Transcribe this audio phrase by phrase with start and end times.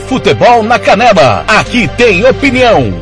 [0.00, 1.44] Futebol na Canela.
[1.46, 2.92] Aqui tem opinião.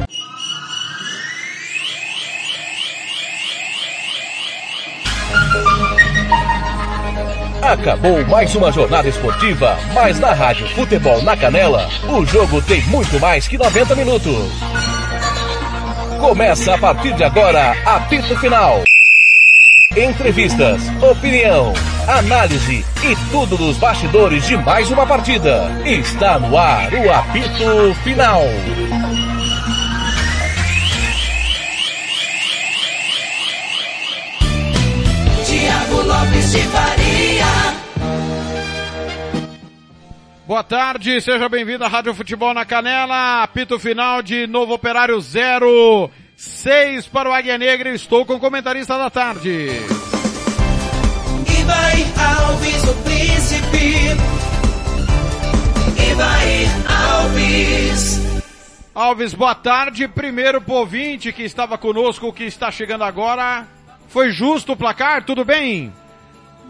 [7.62, 13.20] Acabou mais uma jornada esportiva, mas na Rádio Futebol na Canela, o jogo tem muito
[13.20, 14.50] mais que 90 minutos.
[16.18, 18.82] Começa a partir de agora, apito final.
[19.96, 21.72] Entrevistas, opinião,
[22.18, 25.70] análise e tudo dos bastidores de mais uma partida.
[25.84, 28.43] Está no ar o apito final.
[35.47, 37.80] Tiago Lopes de Faria.
[40.47, 46.11] Boa tarde, seja bem-vindo à Rádio Futebol na Canela, apito final de Novo Operário 0,
[46.37, 50.00] 6 para o Águia Negra, estou com o comentarista da tarde.
[51.70, 53.95] Ibai Alves, o príncipe.
[56.10, 58.20] Ibai Alves.
[58.93, 63.68] Alves, boa tarde, primeiro pro ouvinte que estava conosco, que está chegando agora,
[64.08, 65.92] foi justo o placar, tudo bem?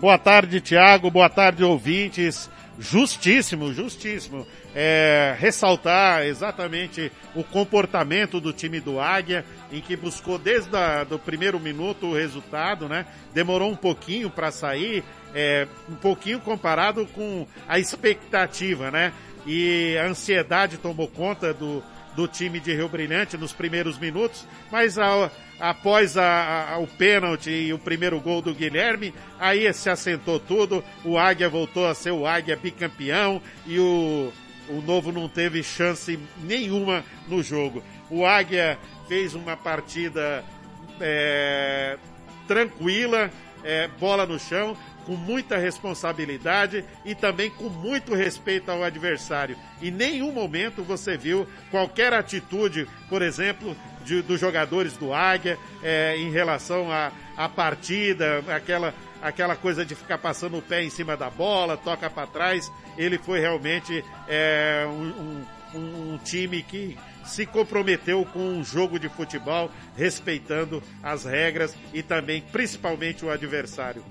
[0.03, 1.11] Boa tarde, Tiago.
[1.11, 2.50] Boa tarde, ouvintes.
[2.81, 4.47] Justíssimo, justíssimo.
[4.75, 10.71] É, ressaltar exatamente o comportamento do time do Águia, em que buscou desde
[11.11, 13.05] o primeiro minuto o resultado, né?
[13.35, 19.13] Demorou um pouquinho para sair, é, um pouquinho comparado com a expectativa, né?
[19.47, 21.83] E a ansiedade tomou conta do,
[22.15, 27.51] do time de Rio Brilhante nos primeiros minutos, mas a, após a, a, o pênalti
[27.51, 32.11] e o primeiro gol do Guilherme, aí se assentou tudo, o Águia voltou a ser
[32.11, 34.33] o Águia bicampeão e o,
[34.69, 37.83] o Novo não teve chance nenhuma no jogo.
[38.09, 40.45] O Águia fez uma partida
[41.01, 41.97] é,
[42.47, 43.31] tranquila,
[43.63, 49.57] é, bola no chão, com muita responsabilidade e também com muito respeito ao adversário.
[49.83, 56.17] Em nenhum momento você viu qualquer atitude, por exemplo, de, dos jogadores do Águia é,
[56.17, 61.17] em relação à, à partida, aquela, aquela coisa de ficar passando o pé em cima
[61.17, 62.71] da bola, toca para trás.
[62.97, 65.45] Ele foi realmente é, um,
[65.75, 72.03] um, um time que se comprometeu com um jogo de futebol, respeitando as regras e
[72.03, 74.03] também, principalmente, o adversário.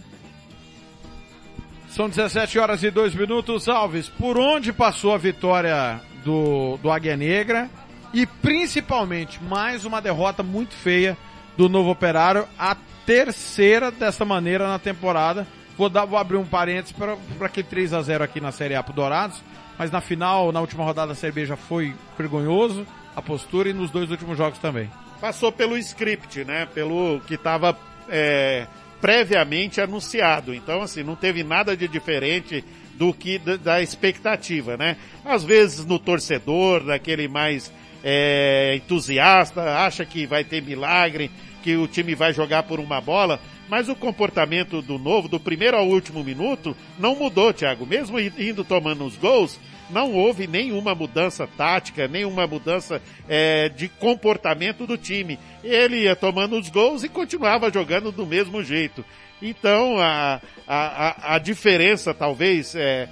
[2.00, 3.68] São 17 horas e 2 minutos.
[3.68, 7.70] Alves, por onde passou a vitória do, do Águia Negra?
[8.14, 11.18] E principalmente, mais uma derrota muito feia
[11.58, 12.74] do Novo Operário, a
[13.06, 15.46] terceira dessa maneira na temporada.
[15.78, 18.82] Vou, dar, vou abrir um parênteses para aquele 3 a 0 aqui na Série A
[18.82, 19.44] pro Dourados,
[19.78, 24.10] mas na final, na última rodada B já foi vergonhoso a postura e nos dois
[24.10, 24.90] últimos jogos também.
[25.20, 26.66] Passou pelo script, né?
[26.74, 27.78] Pelo que estava
[28.08, 28.68] é,
[29.02, 30.54] previamente anunciado.
[30.54, 32.64] Então, assim, não teve nada de diferente
[32.96, 34.98] do que da expectativa, né?
[35.24, 37.72] Às vezes no torcedor, daquele mais
[38.04, 41.32] é, entusiasta, acha que vai ter milagre,
[41.64, 43.40] que o time vai jogar por uma bola,
[43.70, 47.86] mas o comportamento do novo, do primeiro ao último minuto, não mudou, Thiago.
[47.86, 49.60] Mesmo indo tomando os gols,
[49.90, 55.40] não houve nenhuma mudança tática, nenhuma mudança é, de comportamento do time.
[55.64, 59.04] Ele ia tomando os gols e continuava jogando do mesmo jeito.
[59.42, 63.08] Então a, a, a diferença talvez é,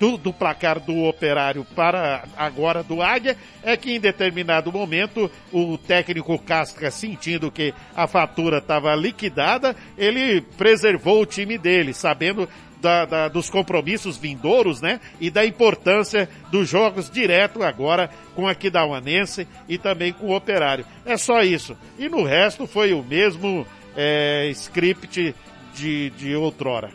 [0.00, 5.76] do, do, placar do operário para agora do Águia é que em determinado momento o
[5.76, 12.48] técnico Casca sentindo que a fatura estava liquidada, ele preservou o time dele, sabendo
[12.80, 15.00] da, da, dos compromissos vindouros, né?
[15.20, 20.84] E da importância dos jogos direto agora com a Kidauanense e também com o Operário.
[21.04, 21.76] É só isso.
[21.98, 25.34] E no resto foi o mesmo é, script
[25.74, 26.90] de, de outrora.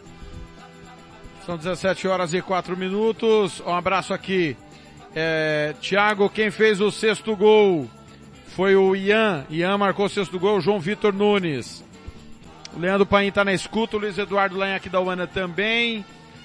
[1.45, 3.61] São 17 horas e 4 minutos.
[3.61, 4.57] Um abraço aqui.
[5.15, 7.87] É, Thiago, quem fez o sexto gol
[8.47, 9.45] foi o Ian.
[9.49, 11.84] Ian marcou o sexto gol, João Vitor Nunes.
[12.75, 16.03] O Leandro Paim tá na escuta, o Luiz Eduardo Lanhac da Uana também.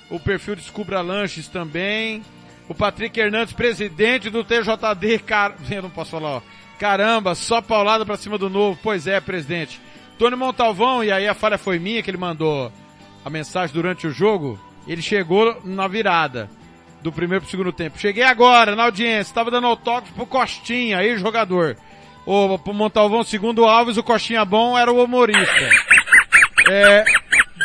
[0.09, 2.23] O perfil Descubra Lanches também.
[2.69, 5.56] O Patrick Hernandes, presidente do TJD, car...
[5.69, 6.43] eu não posso falar, ó.
[6.79, 8.79] Caramba, só paulada pra cima do novo.
[8.81, 9.81] Pois é, presidente.
[10.19, 12.71] Tony Montalvão, e aí a falha foi minha que ele mandou
[13.25, 14.59] a mensagem durante o jogo.
[14.87, 16.49] Ele chegou na virada
[17.03, 17.99] do primeiro pro segundo tempo.
[17.99, 21.76] Cheguei agora na audiência, tava dando autógrafo pro Costinha, aí jogador.
[22.25, 26.00] O, pro Montalvão, segundo o Alves, o Costinha bom era o humorista.
[26.70, 27.05] É,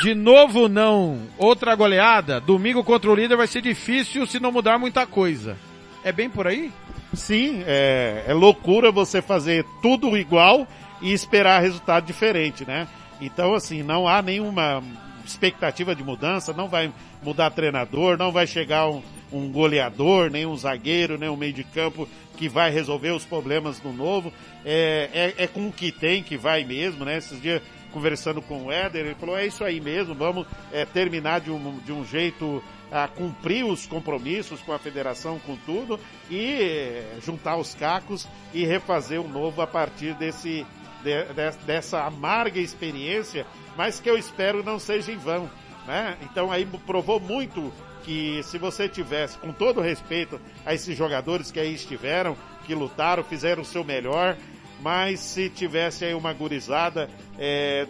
[0.01, 4.79] de novo não, outra goleada, domingo contra o líder vai ser difícil se não mudar
[4.79, 5.55] muita coisa.
[6.03, 6.71] É bem por aí?
[7.13, 10.67] Sim, é, é loucura você fazer tudo igual
[11.01, 12.87] e esperar resultado diferente, né?
[13.21, 14.81] Então assim, não há nenhuma
[15.23, 16.91] expectativa de mudança, não vai
[17.21, 21.63] mudar treinador, não vai chegar um, um goleador, nem um zagueiro, nem um meio de
[21.63, 24.33] campo que vai resolver os problemas do novo.
[24.65, 27.17] É, é, é com o que tem que vai mesmo, né?
[27.17, 27.61] Esses dias
[27.95, 31.79] conversando com o Éder, ele falou, é isso aí mesmo, vamos é, terminar de um,
[31.79, 32.61] de um jeito
[32.91, 35.97] a cumprir os compromissos com a federação, com tudo,
[36.29, 40.65] e é, juntar os cacos e refazer o novo a partir desse,
[41.01, 43.45] de, de, dessa amarga experiência,
[43.77, 45.49] mas que eu espero não seja em vão.
[45.87, 46.17] Né?
[46.23, 47.71] Então aí provou muito
[48.03, 53.23] que se você tivesse, com todo respeito a esses jogadores que aí estiveram, que lutaram,
[53.23, 54.35] fizeram o seu melhor,
[54.81, 57.87] mas se tivesse aí uma gurizada é,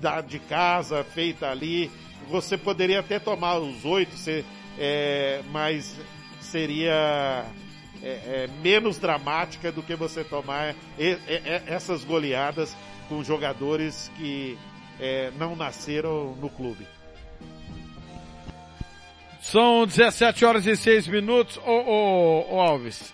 [0.00, 1.90] da, de casa feita ali,
[2.28, 4.14] você poderia até tomar os oito,
[4.78, 5.96] é, mas
[6.40, 7.44] seria
[8.02, 10.74] é, é, menos dramática do que você tomar
[11.66, 12.76] essas goleadas
[13.08, 14.58] com jogadores que
[15.00, 16.86] é, não nasceram no clube.
[19.40, 21.58] São 17 horas e 6 minutos.
[21.58, 23.12] Ô, ô, ô, Alves,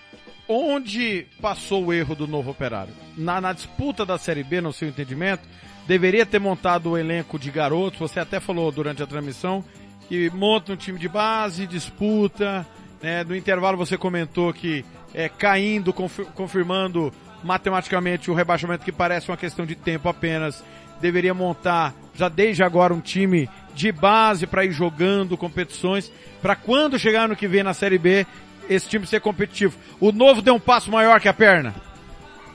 [0.48, 2.94] onde passou o erro do novo operário?
[3.20, 5.46] Na, na disputa da Série B, no seu entendimento,
[5.86, 9.62] deveria ter montado o elenco de garotos, você até falou durante a transmissão,
[10.08, 12.66] que monta um time de base, disputa,
[13.02, 13.22] né?
[13.22, 17.12] No intervalo você comentou que é, caindo, confirmando
[17.44, 20.64] matematicamente o rebaixamento que parece uma questão de tempo apenas,
[20.98, 26.98] deveria montar já desde agora um time de base para ir jogando competições, para quando
[26.98, 28.26] chegar no que vem na Série B,
[28.68, 29.76] esse time ser competitivo.
[30.00, 31.89] O novo deu um passo maior que a perna.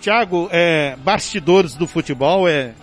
[0.02, 2.74] Thiago, é, bastidores do futebol é,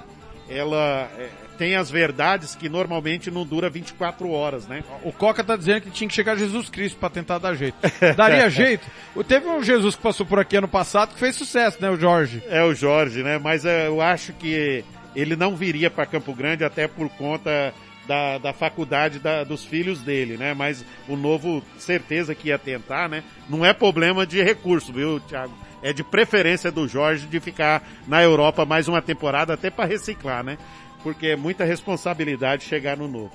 [0.49, 4.83] ela é, tem as verdades que normalmente não dura 24 horas, né?
[5.05, 7.77] O Coca tá dizendo que tinha que chegar Jesus Cristo para tentar dar jeito.
[8.17, 8.87] Daria jeito?
[9.27, 12.43] Teve um Jesus que passou por aqui ano passado que fez sucesso, né, o Jorge?
[12.49, 13.39] É o Jorge, né?
[13.39, 14.85] Mas é, eu acho que
[15.15, 17.73] ele não viria para Campo Grande até por conta
[18.07, 20.55] da, da faculdade da, dos filhos dele, né?
[20.55, 23.23] Mas o novo, certeza que ia tentar, né?
[23.49, 25.55] Não é problema de recurso, viu, Thiago?
[25.83, 30.45] É de preferência do Jorge de ficar na Europa mais uma temporada, até para reciclar,
[30.45, 30.57] né?
[31.03, 33.33] Porque é muita responsabilidade chegar no novo.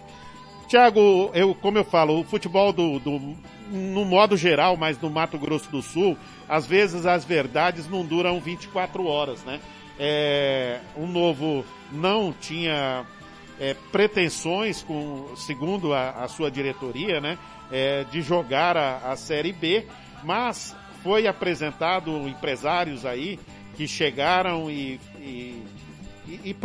[0.67, 3.35] Thiago, eu, como eu falo, o futebol do, do,
[3.69, 6.17] no modo geral, mas no Mato Grosso do Sul,
[6.47, 9.59] às vezes as verdades não duram 24 horas, né?
[9.99, 13.05] É, o novo não tinha
[13.59, 17.37] é, pretensões, com, segundo a, a sua diretoria, né,
[17.71, 19.85] é, de jogar a, a Série B,
[20.23, 20.75] mas
[21.07, 23.39] foi apresentado empresários aí
[23.77, 25.63] que chegaram e, e,
[26.27, 26.55] e,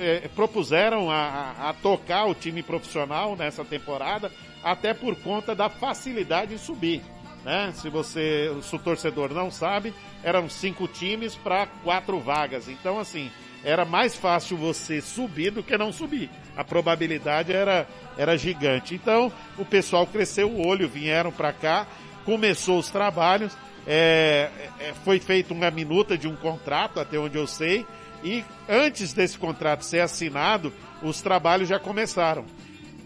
[0.00, 4.32] é, propuseram a, a, tocar o time profissional nessa temporada,
[4.64, 7.02] até por conta da facilidade em subir.
[7.44, 7.70] Né?
[7.72, 9.94] Se você, se o torcedor não sabe,
[10.24, 12.68] eram cinco times para quatro vagas.
[12.68, 13.30] Então, assim,
[13.62, 16.28] era mais fácil você subir do que não subir.
[16.56, 17.86] A probabilidade era,
[18.16, 18.96] era gigante.
[18.96, 21.86] Então, o pessoal cresceu o olho, vieram para cá,
[22.24, 23.56] começou os trabalhos,
[23.88, 27.86] é, é, foi feita uma minuta de um contrato, até onde eu sei,
[28.22, 32.44] e antes desse contrato ser assinado, os trabalhos já começaram.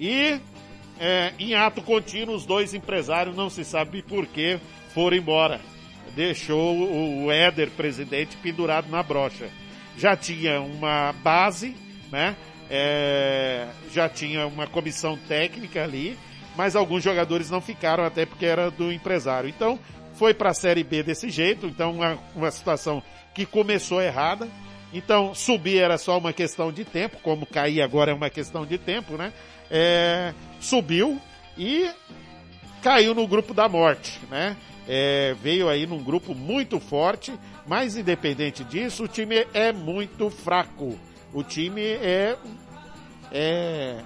[0.01, 0.41] E
[0.99, 4.59] é, em ato contínuo, os dois empresários, não se sabe por que,
[4.93, 5.61] foram embora.
[6.15, 9.49] Deixou o Éder, presidente, pendurado na brocha
[9.97, 11.77] já tinha uma base,
[12.11, 12.37] né?
[12.71, 16.19] É, já tinha uma comissão técnica ali,
[16.57, 19.49] mas alguns jogadores não ficaram até porque era do empresário.
[19.49, 19.79] Então,
[20.15, 23.03] foi para a Série B desse jeito, então uma, uma situação
[23.35, 24.49] que começou errada.
[24.93, 28.77] Então, subir era só uma questão de tempo, como cair agora é uma questão de
[28.77, 29.33] tempo, né?
[29.71, 31.19] É, subiu
[31.57, 31.91] e
[32.83, 34.57] caiu no grupo da morte, né?
[34.87, 37.33] É, veio aí num grupo muito forte,
[37.67, 40.99] mas independente disso, o time é muito fraco.
[41.33, 42.37] O time é.
[43.31, 44.01] É.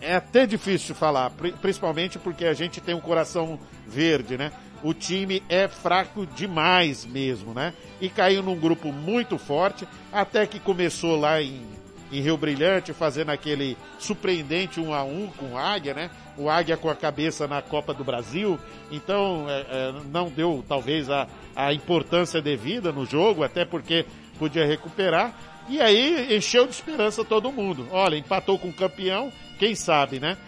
[0.00, 1.30] É até difícil falar,
[1.60, 4.50] principalmente porque a gente tem um coração verde, né?
[4.82, 7.74] O time é fraco demais mesmo, né?
[8.00, 11.80] E caiu num grupo muito forte, até que começou lá em
[12.12, 16.10] em Rio Brilhante, fazendo aquele surpreendente um a um com o Águia, né?
[16.36, 18.58] O Águia com a cabeça na Copa do Brasil,
[18.90, 24.04] então é, é, não deu talvez a, a importância devida no jogo, até porque
[24.38, 25.34] podia recuperar.
[25.68, 27.86] E aí encheu de esperança todo mundo.
[27.92, 30.38] Olha, empatou com o campeão, quem sabe, né?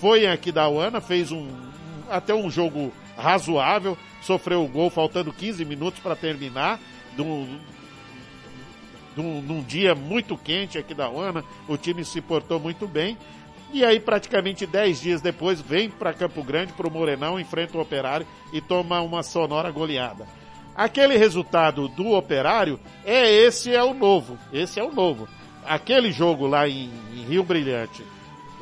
[0.00, 1.46] Foi aqui da Uana, fez um,
[2.08, 6.80] até um jogo razoável, sofreu o gol faltando 15 minutos para terminar,
[7.14, 7.46] do,
[9.14, 13.18] num, num dia muito quente aqui da UANA, o time se portou muito bem.
[13.74, 17.80] E aí, praticamente 10 dias depois, vem para Campo Grande, para o Morenão, enfrenta o
[17.80, 20.26] Operário e toma uma sonora goleada.
[20.74, 24.38] Aquele resultado do Operário é esse é o novo.
[24.50, 25.28] Esse é o novo.
[25.62, 28.02] Aquele jogo lá em, em Rio Brilhante,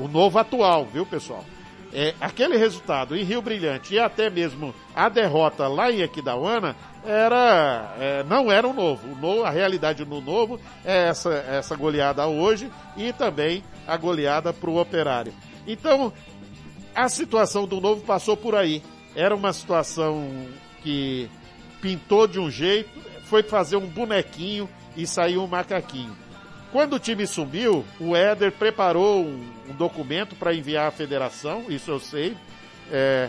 [0.00, 1.44] o novo atual, viu pessoal?
[1.92, 7.94] é, aquele resultado em Rio Brilhante e até mesmo a derrota lá em Aquidauana era,
[7.98, 9.12] é, não era o novo.
[9.12, 9.44] o novo.
[9.44, 14.80] A realidade no novo é essa, essa goleada hoje e também a goleada para o
[14.80, 15.32] operário.
[15.66, 16.12] Então,
[16.94, 18.82] a situação do novo passou por aí.
[19.14, 20.28] Era uma situação
[20.82, 21.28] que
[21.80, 22.90] pintou de um jeito,
[23.24, 26.16] foi fazer um bonequinho e saiu um macaquinho.
[26.72, 31.90] Quando o time subiu, o Éder preparou um, um documento para enviar à federação, isso
[31.90, 32.36] eu sei,
[32.90, 33.28] é,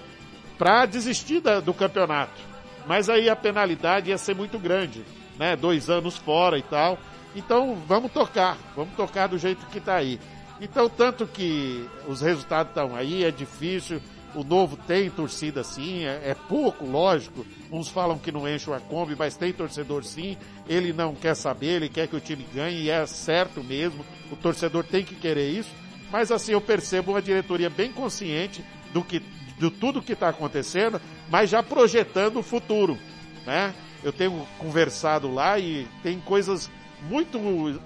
[0.58, 2.40] para desistir da, do campeonato.
[2.86, 5.04] Mas aí a penalidade ia ser muito grande,
[5.38, 5.56] né?
[5.56, 7.00] Dois anos fora e tal.
[7.36, 10.20] Então vamos tocar, vamos tocar do jeito que está aí.
[10.62, 14.00] Então, tanto que os resultados estão aí, é difícil,
[14.36, 17.46] o novo tem torcida sim, é, é, pouco, lógico.
[17.72, 20.38] Uns falam que não enche a Kombi, mas tem torcedor sim.
[20.70, 24.06] Ele não quer saber, ele quer que o time ganhe, e é certo mesmo.
[24.32, 25.72] O torcedor tem que querer isso.
[26.12, 28.64] Mas assim, eu percebo uma diretoria bem consciente
[28.94, 29.20] do que,
[29.58, 32.98] de tudo que está acontecendo, mas já projetando o futuro,
[33.46, 33.74] né?
[34.04, 36.70] Eu tenho conversado lá e tem coisas
[37.02, 37.38] muito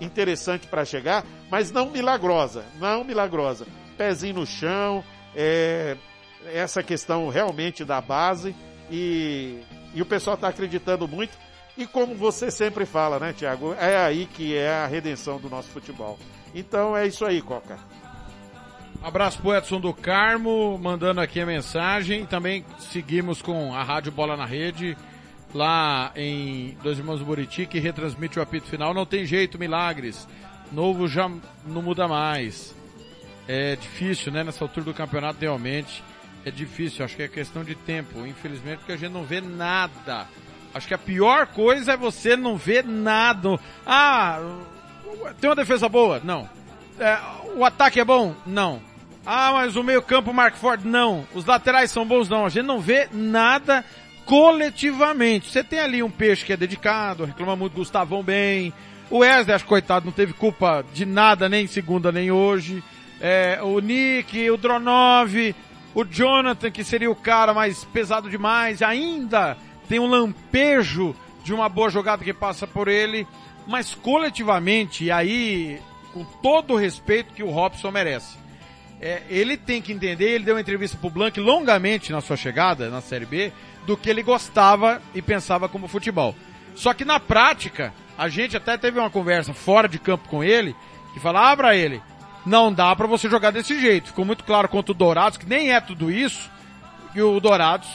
[0.01, 3.65] interessantes para chegar, mas não milagrosa, não milagrosa.
[3.97, 5.03] Pezinho no chão,
[5.35, 5.97] é,
[6.53, 8.55] essa questão realmente da base
[8.91, 9.59] e,
[9.93, 11.37] e o pessoal está acreditando muito.
[11.77, 13.73] E como você sempre fala, né, Tiago?
[13.73, 16.17] É aí que é a redenção do nosso futebol.
[16.53, 17.77] Então é isso aí, Coca.
[19.03, 22.25] Abraço pro Edson do Carmo, mandando aqui a mensagem.
[22.25, 24.97] Também seguimos com a Rádio Bola na Rede,
[25.55, 28.93] lá em Dois Irmãos do Buriti, que retransmite o apito final.
[28.93, 30.27] Não tem jeito, milagres.
[30.69, 31.31] Novo já
[31.65, 32.75] não muda mais.
[33.47, 36.03] É difícil, né, nessa altura do campeonato, realmente
[36.43, 40.27] é difícil, acho que é questão de tempo, infelizmente, porque a gente não vê nada.
[40.73, 43.57] Acho que a pior coisa é você não ver nada.
[43.85, 44.39] Ah,
[45.39, 46.21] tem uma defesa boa?
[46.23, 46.49] Não.
[46.99, 47.17] É,
[47.55, 48.35] o ataque é bom?
[48.45, 48.81] Não.
[49.25, 50.83] Ah, mas o meio campo Mark Ford?
[50.83, 51.25] Não.
[51.33, 52.29] Os laterais são bons?
[52.29, 52.45] Não.
[52.45, 53.83] A gente não vê nada
[54.25, 55.49] coletivamente.
[55.49, 58.73] Você tem ali um peixe que é dedicado, reclama muito Gustavão bem.
[59.09, 62.83] O Wesley, acho coitado, não teve culpa de nada, nem segunda, nem hoje.
[63.21, 65.55] É, o Nick, o Dronov,
[65.93, 69.55] o Jonathan, que seria o cara mais pesado demais, ainda
[69.87, 73.25] tem um lampejo de uma boa jogada que passa por ele,
[73.67, 75.79] mas coletivamente, e aí,
[76.13, 78.37] com todo o respeito que o Robson merece,
[78.99, 82.89] é, ele tem que entender, ele deu uma entrevista pro Blank longamente na sua chegada
[82.89, 83.53] na Série B,
[83.85, 86.35] do que ele gostava e pensava como futebol.
[86.75, 90.75] Só que na prática, a gente até teve uma conversa fora de campo com ele,
[91.13, 92.01] que falava para ele,
[92.45, 94.07] não dá para você jogar desse jeito.
[94.07, 96.49] Ficou muito claro contra o Dourados, que nem é tudo isso,
[97.13, 97.87] e o Dourados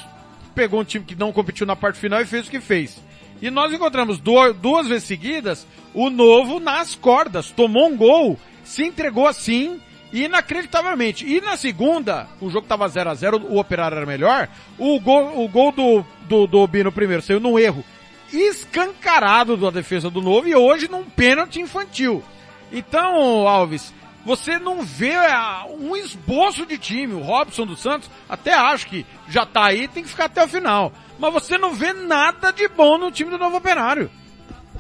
[0.55, 3.01] pegou um time que não competiu na parte final e fez o que fez.
[3.41, 8.85] E nós encontramos duas, duas vezes seguidas o novo nas cordas, tomou um gol, se
[8.85, 9.81] entregou assim,
[10.12, 11.26] inacreditavelmente.
[11.26, 14.49] E na segunda, o jogo tava 0 a 0 o operário era melhor,
[14.79, 17.85] o gol, o gol do, do, do Bino primeiro saiu num erro
[18.33, 22.23] escancarado da defesa do novo e hoje num pênalti infantil.
[22.73, 23.93] Então, Alves,
[24.25, 27.14] você não vê é, um esboço de time.
[27.14, 30.49] O Robson dos Santos, até acho que já tá aí, tem que ficar até o
[30.49, 30.93] final.
[31.19, 34.11] Mas você não vê nada de bom no time do Novo Operário.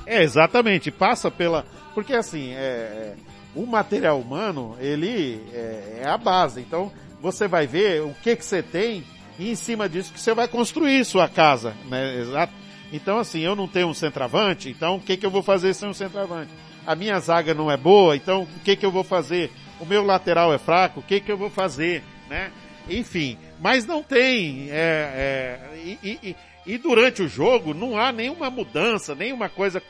[0.06, 0.90] É, exatamente.
[0.90, 1.66] Passa pela.
[1.94, 3.14] Porque assim, é...
[3.54, 6.02] o material humano, ele é...
[6.02, 6.60] é a base.
[6.60, 9.04] Então, você vai ver o que que você tem
[9.38, 12.18] e em cima disso que você vai construir sua casa, né?
[12.18, 12.52] Exato.
[12.92, 15.88] Então, assim, eu não tenho um centroavante, então o que que eu vou fazer sem
[15.88, 16.50] um centroavante?
[16.86, 19.50] a minha zaga não é boa, então o que que eu vou fazer?
[19.78, 22.50] O meu lateral é fraco, o que que eu vou fazer, né?
[22.88, 28.50] Enfim, mas não tem, é, é, e, e, e, durante o jogo não há nenhuma
[28.50, 29.80] mudança, nenhuma coisa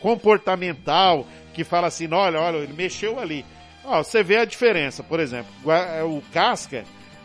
[0.00, 3.44] comportamental que fala assim, olha, olha, ele mexeu ali.
[3.84, 5.52] Ó, você vê a diferença, por exemplo,
[6.06, 6.84] o Casca,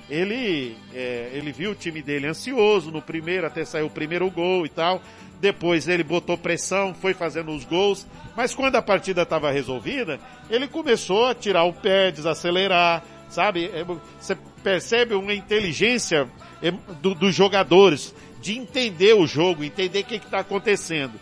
[0.10, 4.66] ele, é, ele viu o time dele ansioso no primeiro, até sair o primeiro gol
[4.66, 5.02] e tal,
[5.40, 8.06] depois ele botou pressão, foi fazendo os gols,
[8.36, 10.20] mas quando a partida estava resolvida,
[10.50, 13.70] ele começou a tirar o pé, desacelerar, sabe?
[13.74, 13.86] É,
[14.20, 16.28] você percebe uma inteligência
[16.62, 16.72] é,
[17.02, 21.14] do, dos jogadores de entender o jogo, entender o que está acontecendo.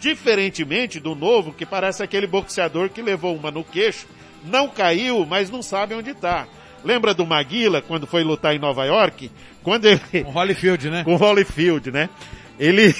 [0.00, 4.06] Diferentemente do novo, que parece aquele boxeador que levou uma no queixo,
[4.44, 6.46] não caiu, mas não sabe onde está.
[6.84, 9.30] Lembra do Maguila, quando foi lutar em Nova York?
[9.62, 10.00] Quando ele...
[10.24, 11.04] Com Holyfield, né?
[11.04, 12.08] Com Holyfield, né?
[12.58, 12.94] Ele,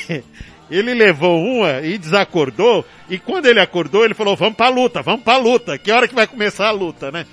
[0.71, 5.23] ele levou uma e desacordou, e quando ele acordou, ele falou, vamos pra luta, vamos
[5.23, 7.27] pra luta, que hora que vai começar a luta, né?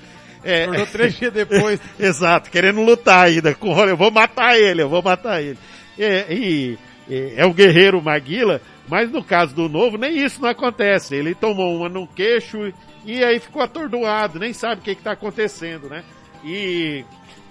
[0.43, 1.79] É, Acordou três dias depois.
[2.00, 5.58] Exato, querendo lutar ainda, com eu vou matar ele, eu vou matar ele.
[5.98, 6.77] É, e,
[7.10, 11.15] e, é o guerreiro Maguila, mas no caso do novo, nem isso não acontece.
[11.15, 12.73] Ele tomou uma no queixo
[13.05, 16.03] e aí ficou atordoado, nem sabe o que está acontecendo, né?
[16.43, 17.05] E,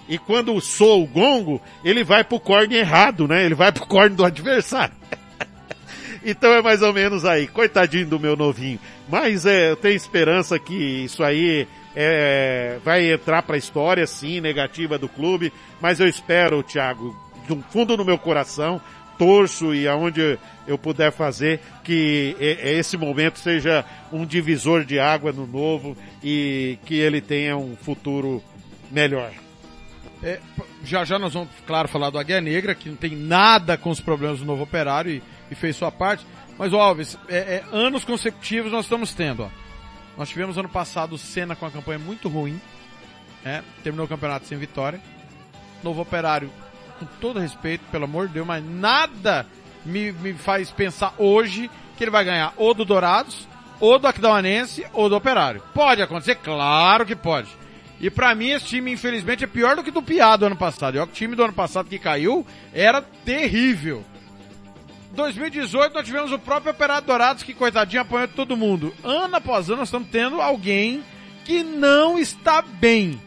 [0.08, 3.44] e quando soa o gongo, ele vai pro corne errado, né?
[3.44, 4.94] Ele vai pro corne do adversário.
[6.24, 7.46] então é mais ou menos aí.
[7.46, 8.78] Coitadinho do meu novinho.
[9.08, 14.40] Mas é, eu tenho esperança que isso aí é, vai entrar para a história, sim,
[14.40, 15.52] negativa do clube.
[15.80, 17.16] Mas eu espero, Thiago,
[17.48, 18.80] do fundo do meu coração,
[19.22, 20.36] torço e aonde
[20.66, 26.96] eu puder fazer que esse momento seja um divisor de água no novo e que
[26.96, 28.42] ele tenha um futuro
[28.90, 29.30] melhor.
[30.24, 30.40] É,
[30.84, 34.00] já já nós vamos, claro, falar do Águia Negra, que não tem nada com os
[34.00, 36.26] problemas do novo operário e, e fez sua parte.
[36.58, 39.44] Mas, Alves, é, é, anos consecutivos nós estamos tendo.
[39.44, 39.48] Ó.
[40.18, 42.60] Nós tivemos ano passado o Senna com uma campanha muito ruim.
[43.44, 43.62] Né?
[43.84, 45.00] Terminou o campeonato sem vitória.
[45.82, 46.50] Novo operário,
[47.04, 49.46] com todo respeito, pelo amor de Deus, mas nada
[49.84, 53.46] me, me faz pensar hoje que ele vai ganhar ou do Dourados,
[53.80, 55.62] ou do Aquidauanense, ou do Operário.
[55.74, 56.36] Pode acontecer?
[56.36, 57.48] Claro que pode.
[58.00, 60.96] E para mim esse time, infelizmente, é pior do que do Piá do ano passado.
[60.96, 64.04] E o time do ano passado que caiu era terrível.
[65.12, 68.94] 2018 nós tivemos o próprio Operário Dourados que, coitadinho, apanhou todo mundo.
[69.04, 71.04] Ano após ano nós estamos tendo alguém
[71.44, 73.20] que não está bem.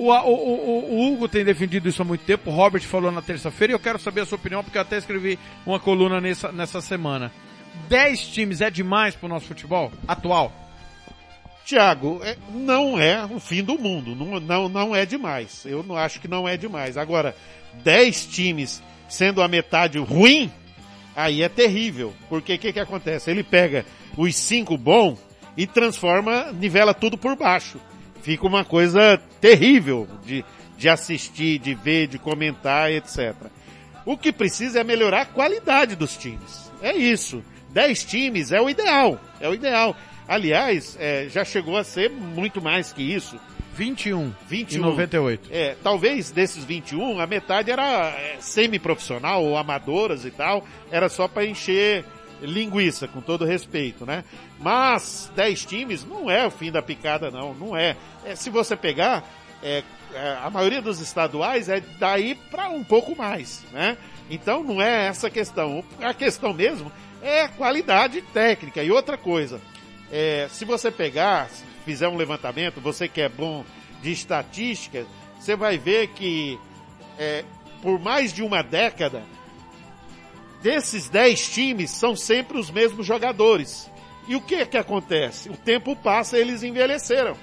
[0.00, 3.20] O, o, o, o, Hugo tem defendido isso há muito tempo, o Robert falou na
[3.20, 6.50] terça-feira e eu quero saber a sua opinião porque eu até escrevi uma coluna nessa,
[6.50, 7.30] nessa semana.
[7.86, 10.52] 10 times é demais para o nosso futebol atual?
[11.66, 15.66] Tiago, é, não é o fim do mundo, não, não, não é demais.
[15.66, 16.96] Eu não acho que não é demais.
[16.96, 17.36] Agora,
[17.84, 20.50] 10 times sendo a metade ruim,
[21.14, 22.14] aí é terrível.
[22.30, 23.30] Porque o que, que acontece?
[23.30, 23.84] Ele pega
[24.16, 25.14] os cinco bom
[25.58, 27.78] e transforma, nivela tudo por baixo.
[28.22, 30.44] Fica uma coisa terrível de,
[30.76, 33.34] de assistir, de ver, de comentar, etc.
[34.04, 36.70] O que precisa é melhorar a qualidade dos times.
[36.82, 37.42] É isso.
[37.70, 39.20] 10 times é o ideal.
[39.40, 39.96] É o ideal.
[40.26, 43.38] Aliás, é, já chegou a ser muito mais que isso.
[43.74, 44.32] 21.
[44.48, 44.78] 21.
[44.78, 45.48] Em 98.
[45.50, 50.66] É, talvez desses 21, a metade era é, semi-profissional ou amadoras e tal.
[50.90, 52.04] Era só para encher
[52.42, 54.24] linguiça, com todo respeito, né?
[54.58, 57.54] Mas 10 times não é o fim da picada, não.
[57.54, 57.96] Não é.
[58.24, 59.24] é se você pegar,
[59.62, 59.82] é,
[60.14, 63.96] é, a maioria dos estaduais é daí para um pouco mais, né?
[64.28, 65.84] Então não é essa questão.
[66.00, 66.90] A questão mesmo
[67.22, 68.82] é qualidade técnica.
[68.82, 69.60] E outra coisa,
[70.10, 71.48] é, se você pegar,
[71.84, 73.64] fizer um levantamento, você que é bom
[74.02, 75.06] de estatística,
[75.38, 76.58] você vai ver que
[77.18, 77.44] é,
[77.82, 79.22] por mais de uma década,
[80.62, 83.90] desses 10 times são sempre os mesmos jogadores.
[84.28, 85.48] E o que é que acontece?
[85.48, 87.36] O tempo passa e eles envelheceram.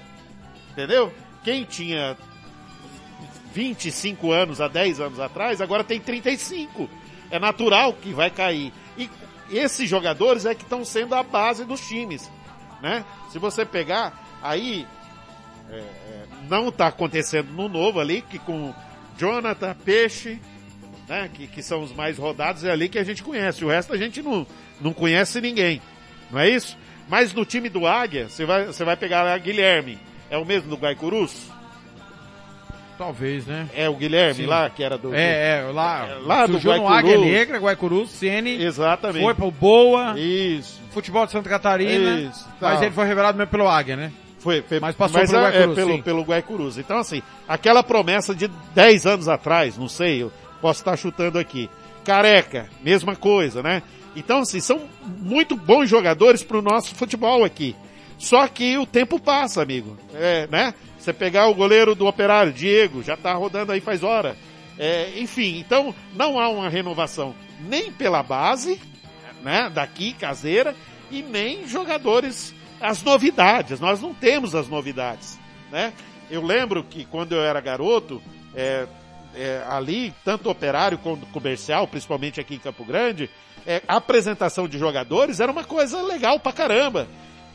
[0.71, 1.12] Entendeu?
[1.43, 2.17] Quem tinha
[3.53, 6.89] 25 anos há 10 anos atrás, agora tem 35.
[7.30, 8.71] É natural que vai cair.
[8.97, 9.10] E
[9.51, 12.30] esses jogadores é que estão sendo a base dos times
[12.82, 13.03] né?
[13.32, 14.88] Se você pegar, aí
[15.69, 18.73] é, é, não está acontecendo no novo ali, que com
[19.17, 20.39] Jonathan, Peixe,
[21.08, 21.30] né?
[21.34, 23.63] Que, que são os mais rodados, é ali que a gente conhece.
[23.63, 24.46] O resto a gente não,
[24.82, 25.82] não conhece ninguém.
[26.32, 26.78] Não é isso?
[27.08, 29.98] Mas no time do Águia, você vai, você vai pegar lá Guilherme.
[30.30, 31.50] É o mesmo do Guaicurus?
[32.98, 33.70] Talvez, né?
[33.76, 34.46] É o Guilherme Sim.
[34.48, 35.13] lá, que era do.
[35.13, 36.08] É, é, lá.
[36.08, 36.80] É, lá do Guaicuru.
[36.80, 38.62] no Águia Negra, Guaicuru, Sene.
[38.62, 39.24] Exatamente.
[39.24, 40.20] Foi pro Boa.
[40.20, 40.82] Isso.
[40.91, 42.20] Futebol de Santa Catarina.
[42.22, 42.48] Isso.
[42.60, 44.12] Mas ele foi revelado mesmo pelo Águia, né?
[44.39, 46.78] Foi, foi mas passou mas pelo é, Guaicurus, é, pelo, pelo Guaicurus.
[46.80, 50.28] Então assim, aquela promessa de 10 anos atrás, não sei,
[50.62, 51.70] posso estar chutando aqui.
[52.04, 53.84] Careca, mesma coisa, né?
[54.15, 57.76] Então assim, são muito bons jogadores pro nosso futebol aqui.
[58.17, 59.98] Só que o tempo passa, amigo.
[60.13, 60.74] É, né?
[60.98, 64.36] Você pegar o goleiro do Operário, Diego, já está rodando aí faz hora.
[64.78, 68.80] É, enfim, então não há uma renovação nem pela base,
[69.41, 70.76] né, daqui, caseira,
[71.10, 73.80] e nem jogadores, as novidades.
[73.80, 75.39] Nós não temos as novidades,
[75.72, 75.93] né?
[76.30, 78.22] Eu lembro que quando eu era garoto,
[78.54, 78.86] é,
[79.38, 83.30] é, ali, tanto operário quanto comercial, principalmente aqui em Campo Grande,
[83.65, 87.08] é, a apresentação de jogadores era uma coisa legal pra caramba.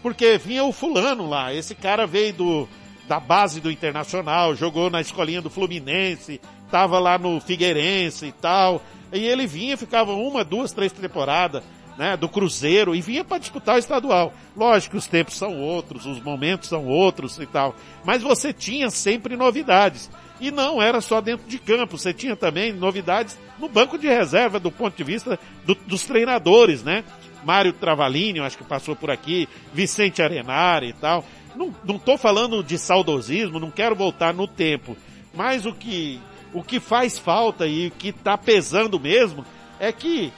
[0.02, 2.68] Porque vinha o fulano lá, esse cara veio do,
[3.08, 6.40] da base do Internacional, jogou na escolinha do Fluminense,
[6.70, 8.82] tava lá no Figueirense e tal.
[9.12, 11.62] E ele vinha, ficava uma, duas, três temporadas,
[11.96, 14.32] né, do Cruzeiro e vinha para disputar o estadual.
[14.56, 18.90] Lógico que os tempos são outros, os momentos são outros e tal, mas você tinha
[18.90, 20.10] sempre novidades.
[20.42, 24.58] E não era só dentro de campo, você tinha também novidades no banco de reserva
[24.58, 27.04] do ponto de vista do, dos treinadores, né?
[27.44, 31.24] Mário Travalini, acho que passou por aqui, Vicente Arenari e tal.
[31.54, 34.96] Não, não tô falando de saudosismo, não quero voltar no tempo.
[35.32, 36.20] Mas o que,
[36.52, 39.46] o que faz falta e o que está pesando mesmo
[39.78, 40.32] é que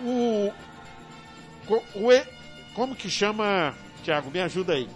[0.00, 0.50] o,
[1.94, 2.08] o,
[2.74, 4.88] como que chama, Tiago, me ajuda aí.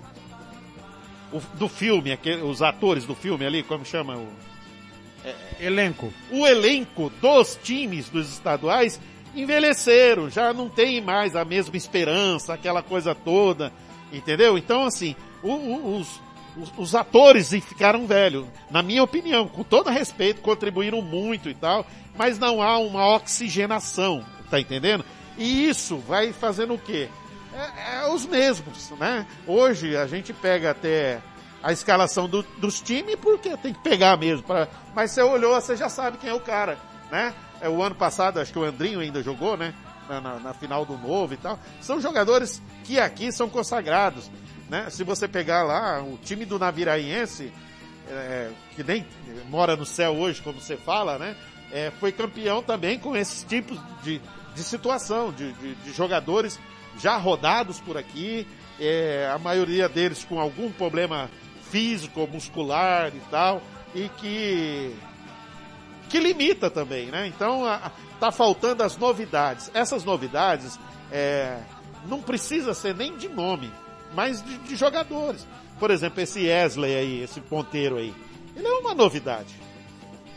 [1.37, 4.29] O, do filme, aquele, os atores do filme ali, como chama o,
[5.59, 6.13] Elenco.
[6.31, 9.01] o elenco dos times dos estaduais
[9.35, 13.73] envelheceram, já não tem mais a mesma esperança, aquela coisa toda,
[14.13, 14.57] entendeu?
[14.57, 16.21] Então, assim, o- o- os,
[16.57, 21.87] os, os atores ficaram velhos, na minha opinião, com todo respeito, contribuíram muito e tal,
[22.17, 25.05] mas não há uma oxigenação, tá entendendo?
[25.37, 27.09] E isso vai fazendo o quê?
[27.57, 29.27] É, é os mesmos, né?
[29.47, 31.21] Hoje a gente pega até
[31.63, 34.43] a escalação do- dos times porque tem que pegar mesmo.
[34.43, 36.79] Pra, mas você olhou, você já sabe quem é o cara,
[37.11, 37.35] né?
[37.61, 39.73] É, o ano passado, acho que o Andrinho ainda jogou, né?
[40.09, 41.59] Na, na- na final do Novo e tal.
[41.81, 44.31] São jogadores que aqui são consagrados,
[44.69, 44.89] né?
[44.91, 47.53] Se você pegar lá o time do Naviraense,
[48.09, 49.05] é, que nem
[49.49, 51.35] mora no céu hoje, como você fala, né?
[51.73, 54.21] É, foi campeão também com esses tipos de,
[54.55, 56.61] de situação, de, de- de jogadores
[57.01, 58.47] já rodados por aqui,
[58.81, 61.31] é, a maioria deles com algum problema
[61.71, 63.63] físico, muscular e tal,
[63.95, 64.95] e que
[66.09, 67.27] que limita também, né?
[67.27, 69.71] Então a- tá faltando as novidades.
[69.75, 70.79] Essas novidades
[71.11, 71.59] é,
[72.07, 73.71] não precisa ser nem de nome,
[74.15, 75.47] mas de, de jogadores.
[75.81, 78.15] Por exemplo, esse Wesley aí, esse ponteiro aí,
[78.55, 79.55] ele é uma novidade,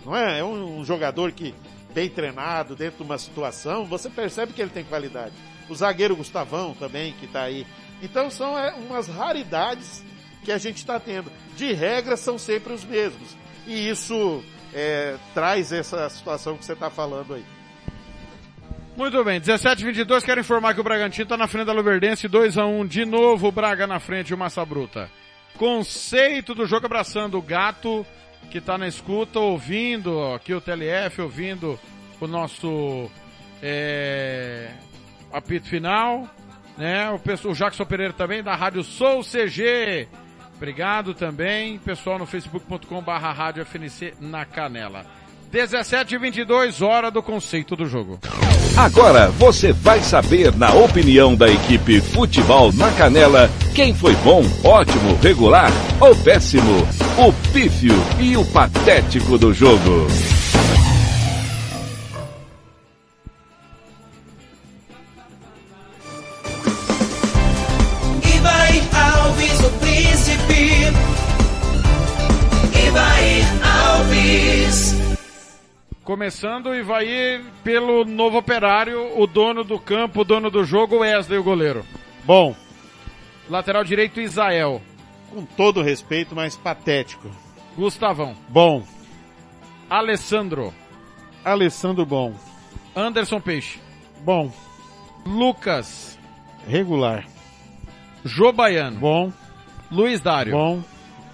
[0.05, 0.39] não é?
[0.39, 1.53] É um, um jogador que
[1.93, 5.33] bem treinado dentro de uma situação, você percebe que ele tem qualidade.
[5.69, 7.65] O zagueiro Gustavão também que tá aí.
[8.01, 10.03] Então são é, umas raridades
[10.43, 11.31] que a gente está tendo.
[11.55, 13.35] De regra são sempre os mesmos.
[13.67, 17.45] E isso é, traz essa situação que você está falando aí.
[18.97, 22.57] Muito bem, 17 22 quero informar que o Bragantino está na frente da Luverdense, 2
[22.57, 25.09] a 1 de novo, o Braga na frente, o Massa Bruta.
[25.57, 28.05] Conceito do jogo abraçando o gato,
[28.51, 31.79] que está na escuta, ouvindo aqui o TLF, ouvindo
[32.19, 33.09] o nosso
[33.61, 34.71] é,
[35.31, 36.27] apito final,
[36.77, 37.09] né?
[37.11, 40.07] O, pessoal, o Jackson Pereira também, da Rádio Sou CG.
[40.55, 45.05] Obrigado também, pessoal no facebook.com barra Rádio FNC na Canela.
[45.51, 48.19] 17 e 22 hora do conceito do jogo.
[48.77, 55.17] Agora você vai saber, na opinião da equipe Futebol na Canela, quem foi bom, ótimo,
[55.21, 56.87] regular ou péssimo.
[57.17, 60.07] O pífio e o patético do jogo.
[76.09, 77.05] Começando e vai
[77.63, 81.85] pelo novo operário, o dono do campo, o dono do jogo, Wesley, o goleiro.
[82.23, 82.55] Bom,
[83.47, 84.81] Lateral direito, Isael.
[85.29, 87.29] com todo respeito, mas patético.
[87.77, 88.35] Gustavão.
[88.47, 88.83] Bom,
[89.87, 90.73] Alessandro.
[91.45, 92.33] Alessandro bom.
[92.95, 93.79] Anderson Peixe.
[94.23, 94.51] Bom,
[95.23, 96.17] Lucas.
[96.67, 97.23] regular.
[98.25, 98.99] Jô Baiano.
[98.99, 99.31] Bom,
[99.91, 100.53] Luiz Dário.
[100.53, 100.83] bom,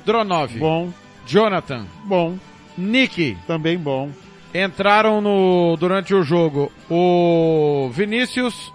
[0.05, 0.53] Dronov.
[0.59, 0.91] bom,
[1.25, 1.85] Jonathan.
[2.03, 2.37] bom,
[2.77, 3.37] Nick.
[3.47, 4.11] também bom.
[4.57, 8.71] Entraram no, durante o jogo o Vinícius,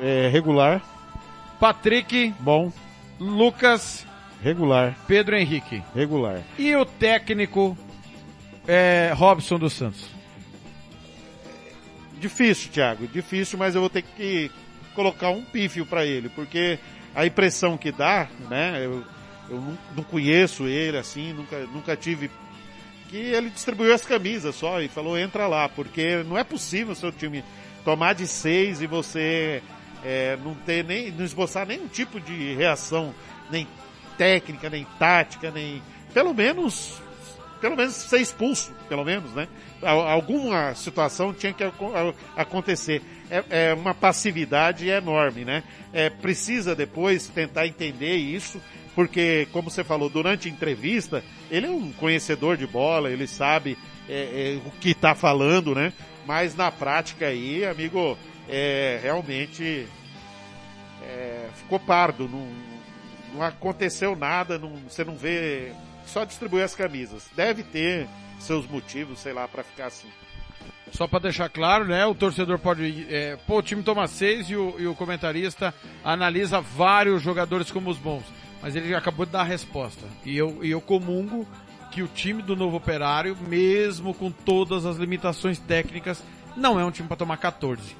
[0.00, 0.80] É, regular,
[1.58, 2.70] Patrick, bom,
[3.18, 4.06] Lucas,
[4.40, 5.82] regular, Pedro Henrique.
[5.92, 6.40] regular.
[6.56, 7.76] E o técnico
[8.68, 10.06] é, Robson dos Santos.
[12.20, 14.52] Difícil, Thiago, difícil, mas eu vou ter que
[14.94, 16.78] colocar um pífio para ele, porque
[17.12, 19.02] a impressão que dá, né, eu,
[19.50, 19.60] eu
[19.96, 22.30] não, conheço ele assim, nunca, nunca tive
[23.08, 27.12] que ele distribuiu as camisas só e falou entra lá, porque não é possível seu
[27.12, 27.44] time
[27.84, 29.62] tomar de seis e você
[30.04, 33.14] é, não ter nem, não esboçar nenhum tipo de reação,
[33.50, 33.66] nem
[34.18, 37.00] técnica, nem tática, nem, pelo menos,
[37.60, 39.46] pelo menos ser expulso, pelo menos, né?
[39.82, 41.62] Al- Alguma situação tinha que
[42.36, 43.02] acontecer.
[43.30, 45.62] É, é uma passividade enorme, né?
[45.92, 48.60] É, precisa depois tentar entender isso,
[48.96, 53.76] porque, como você falou, durante a entrevista, ele é um conhecedor de bola, ele sabe
[54.08, 55.92] é, é, o que está falando, né?
[56.26, 58.16] Mas na prática aí, amigo,
[58.48, 59.86] é, realmente
[61.02, 62.48] é, ficou pardo, não,
[63.34, 65.72] não aconteceu nada, não, você não vê,
[66.06, 67.28] só distribuir as camisas.
[67.36, 68.08] Deve ter
[68.40, 70.08] seus motivos, sei lá, para ficar assim.
[70.90, 72.06] Só para deixar claro, né?
[72.06, 73.06] O torcedor pode.
[73.10, 77.90] É, pô, o time toma seis e o, e o comentarista analisa vários jogadores como
[77.90, 78.24] os bons.
[78.66, 80.04] Mas ele acabou de dar a resposta.
[80.24, 81.46] E eu, e eu comungo
[81.92, 86.20] que o time do novo operário, mesmo com todas as limitações técnicas,
[86.56, 87.94] não é um time para tomar 14.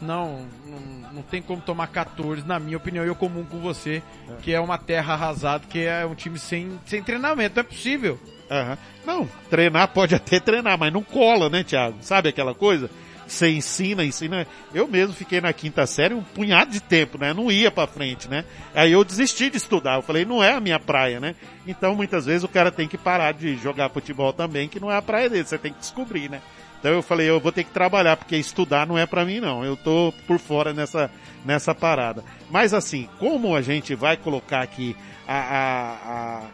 [0.00, 4.04] Não, não, não tem como tomar 14, na minha opinião, e eu comungo com você,
[4.40, 7.56] que é uma terra arrasada, que é um time sem, sem treinamento.
[7.56, 8.16] Não é possível.
[8.48, 8.78] Aham.
[9.04, 11.96] Não, treinar pode até treinar, mas não cola, né, Thiago?
[12.02, 12.88] Sabe aquela coisa?
[13.26, 14.46] Você ensina, ensina.
[14.72, 17.32] Eu mesmo fiquei na quinta série um punhado de tempo, né?
[17.32, 18.44] Não ia pra frente, né?
[18.74, 19.96] Aí eu desisti de estudar.
[19.96, 21.34] Eu falei, não é a minha praia, né?
[21.66, 24.96] Então muitas vezes o cara tem que parar de jogar futebol também, que não é
[24.96, 25.44] a praia dele.
[25.44, 26.40] Você tem que descobrir, né?
[26.78, 29.64] Então eu falei, eu vou ter que trabalhar, porque estudar não é para mim não.
[29.64, 31.10] Eu tô por fora nessa,
[31.44, 32.22] nessa parada.
[32.50, 34.94] Mas assim, como a gente vai colocar aqui
[35.26, 36.48] a, a,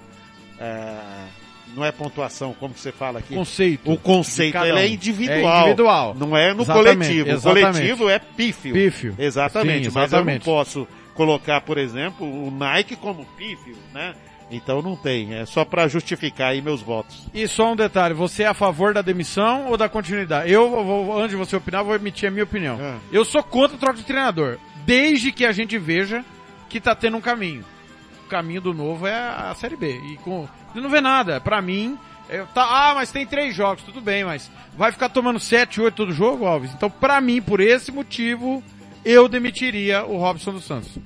[0.61, 1.39] a, a
[1.74, 3.35] não é pontuação, como você fala aqui?
[3.35, 3.90] Conceito.
[3.90, 4.85] O conceito, é um.
[4.85, 5.56] individual.
[5.56, 6.14] É individual.
[6.14, 7.28] Não é no Exatamente, coletivo.
[7.28, 7.66] O exatamente.
[7.72, 8.72] coletivo é pífio.
[8.72, 9.14] Pífio.
[9.18, 9.88] Exatamente.
[9.88, 10.44] Sim, Mas eu não exatamente.
[10.44, 14.14] posso colocar, por exemplo, o Nike como pífio, né?
[14.50, 15.35] Então não tem.
[15.35, 17.28] É só para justificar aí meus votos.
[17.33, 20.50] E só um detalhe, você é a favor da demissão ou da continuidade?
[20.50, 22.76] Eu, vou, antes de você opinar, vou emitir a minha opinião.
[22.80, 22.98] Ah.
[23.12, 26.24] Eu sou contra a troca de treinador, desde que a gente veja
[26.68, 27.64] que tá tendo um caminho.
[28.30, 30.00] Caminho do novo é a Série B.
[30.12, 31.40] E com, você não vê nada.
[31.40, 35.40] Pra mim, é, tá, ah, mas tem três jogos, tudo bem, mas vai ficar tomando
[35.40, 36.72] sete, oito todo jogo, Alves?
[36.72, 38.62] Então, pra mim, por esse motivo,
[39.04, 40.96] eu demitiria o Robson dos Santos.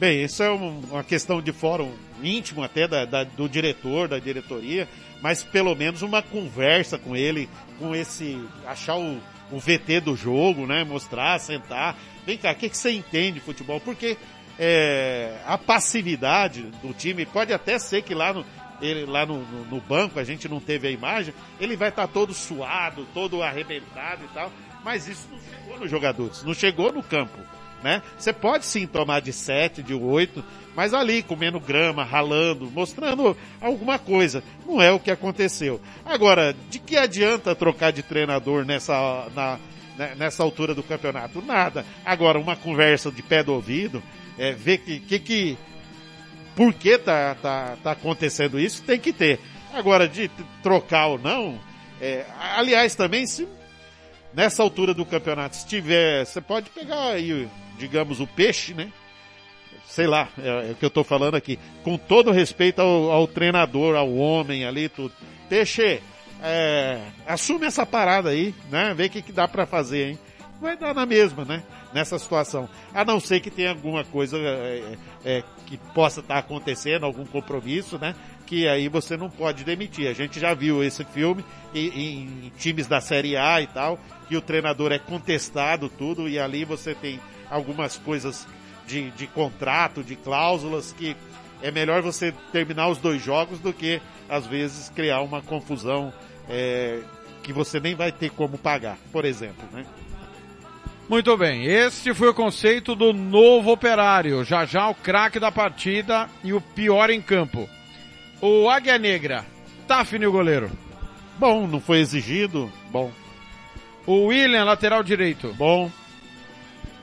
[0.00, 4.18] Bem, isso é um- uma questão de fórum íntimo até da, da- do diretor, da
[4.18, 4.88] diretoria,
[5.22, 7.48] mas pelo menos uma conversa com ele,
[7.78, 9.18] com esse, achar o,
[9.52, 10.82] o VT do jogo, né?
[10.84, 11.96] Mostrar, sentar.
[12.26, 13.78] Vem cá, o que, que você entende de futebol?
[13.80, 14.16] Porque
[14.58, 18.44] é, a passividade do time pode até ser que lá no,
[18.80, 22.06] ele, lá no, no- no banco, a gente não teve a imagem, ele vai estar
[22.08, 24.52] todo suado, todo arrebentado e tal,
[24.84, 27.38] mas isso não chegou nos jogadores, não chegou no campo
[27.82, 28.00] né?
[28.16, 30.42] Você pode sim tomar de 7, de 8,
[30.74, 34.42] mas ali comendo grama, ralando, mostrando alguma coisa.
[34.66, 35.78] Não é o que aconteceu.
[36.02, 39.58] Agora, de que adianta trocar de treinador nessa, na-
[39.98, 41.42] né, nessa altura do campeonato?
[41.42, 41.84] Nada.
[42.06, 44.02] Agora, uma conversa de pé do ouvido,
[44.38, 45.58] é, ver que, que, que
[46.54, 49.40] por que tá, tá, tá acontecendo isso, tem que ter.
[49.72, 50.30] Agora, de
[50.62, 51.58] trocar ou não,
[52.00, 52.24] é,
[52.56, 53.46] aliás, também, se
[54.32, 58.92] nessa altura do campeonato, se tiver, você pode pegar aí, digamos, o peixe, né?
[59.86, 61.58] Sei lá, é, é o que eu tô falando aqui.
[61.82, 65.12] Com todo respeito ao, ao treinador, ao homem ali, tudo.
[65.48, 66.00] Peixe,
[66.42, 68.92] é, assume essa parada aí, né?
[68.94, 70.18] Vê o que, que dá pra fazer, hein?
[70.60, 71.62] Vai dar na mesma, né?
[71.94, 72.68] Nessa situação.
[72.92, 77.98] A não ser que tenha alguma coisa é, é, que possa estar acontecendo, algum compromisso,
[77.98, 78.16] né?
[78.46, 80.08] Que aí você não pode demitir.
[80.08, 84.36] A gente já viu esse filme em, em times da Série A e tal, que
[84.36, 88.46] o treinador é contestado tudo e ali você tem algumas coisas
[88.86, 91.16] de, de contrato, de cláusulas que
[91.62, 96.12] é melhor você terminar os dois jogos do que às vezes criar uma confusão
[96.48, 97.00] é,
[97.42, 99.84] que você nem vai ter como pagar, por exemplo, né?
[101.08, 104.42] Muito bem, este foi o conceito do novo operário.
[104.42, 107.68] Já já o craque da partida e o pior em campo.
[108.40, 109.44] O Águia Negra,
[109.86, 110.70] Tafne o goleiro.
[111.38, 113.10] Bom, não foi exigido, bom,
[114.06, 115.52] O William, lateral direito.
[115.58, 115.90] bom,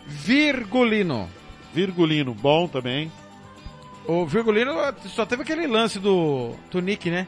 [0.07, 1.29] Virgulino.
[1.73, 3.11] Virgulino, bom também.
[4.07, 4.73] O Virgulino
[5.07, 7.27] só teve aquele lance do, do Nick, né?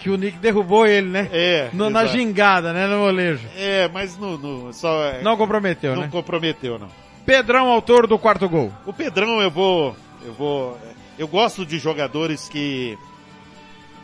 [0.00, 1.28] Que o Nick derrubou ele, né?
[1.32, 2.86] É, No- na gingada, né?
[2.86, 3.46] No molejo.
[3.56, 6.08] É, mas no, no- só é, Não comprometeu, não né?
[6.10, 6.88] comprometeu não.
[7.24, 8.70] Pedrão, autor do quarto gol.
[8.84, 10.78] O Pedrão eu vou, eu vou,
[11.18, 12.98] eu gosto de jogadores que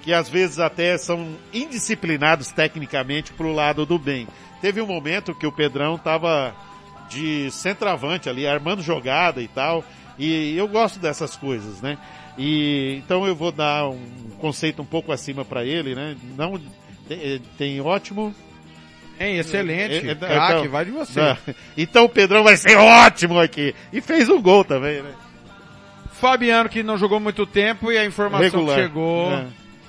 [0.03, 4.27] que às vezes até são indisciplinados tecnicamente pro lado do bem.
[4.63, 6.55] Teve um momento que o Pedrão tava
[7.11, 9.85] de centroavante ali, armando jogada e tal,
[10.19, 11.99] e eu gosto dessas coisas, né?
[12.39, 16.17] E então eu vou dar um conceito um pouco acima para ele, né?
[16.37, 16.61] Não
[17.09, 18.35] tem, tem ótimo
[19.19, 20.09] Hein, excelente.
[20.09, 21.21] é, é, Craque, então- vai de você.
[21.21, 21.37] Não.
[21.77, 23.75] Então o Pedrão vai ser ótimo aqui.
[23.93, 25.13] E fez um gol também, né?
[26.13, 28.77] Fabiano, que não jogou muito tempo e a informação Regular.
[28.77, 29.33] que chegou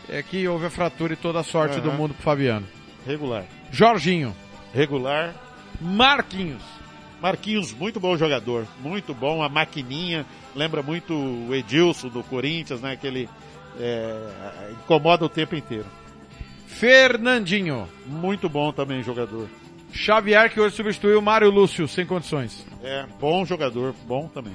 [0.09, 1.97] É, é que houve a fratura e toda a sorte do Aham.
[1.97, 2.67] mundo pro Fabiano.
[3.05, 3.43] regular.
[3.71, 4.35] Jorginho.
[4.73, 5.33] Regular.
[5.79, 6.61] Marquinhos.
[7.21, 8.65] Marquinhos, muito bom jogador.
[8.81, 9.43] Muito bom.
[9.43, 10.25] A maquininha.
[10.55, 12.95] Lembra muito o Edilson do Corinthians, né?
[12.95, 13.29] Que ele
[13.79, 15.85] é, incomoda o tempo inteiro.
[16.65, 17.87] Fernandinho.
[18.07, 19.47] Muito bom também jogador.
[19.93, 22.65] Xavier, que hoje substituiu o Mário Lúcio, sem condições.
[22.81, 23.93] É, bom jogador.
[24.07, 24.53] Bom também.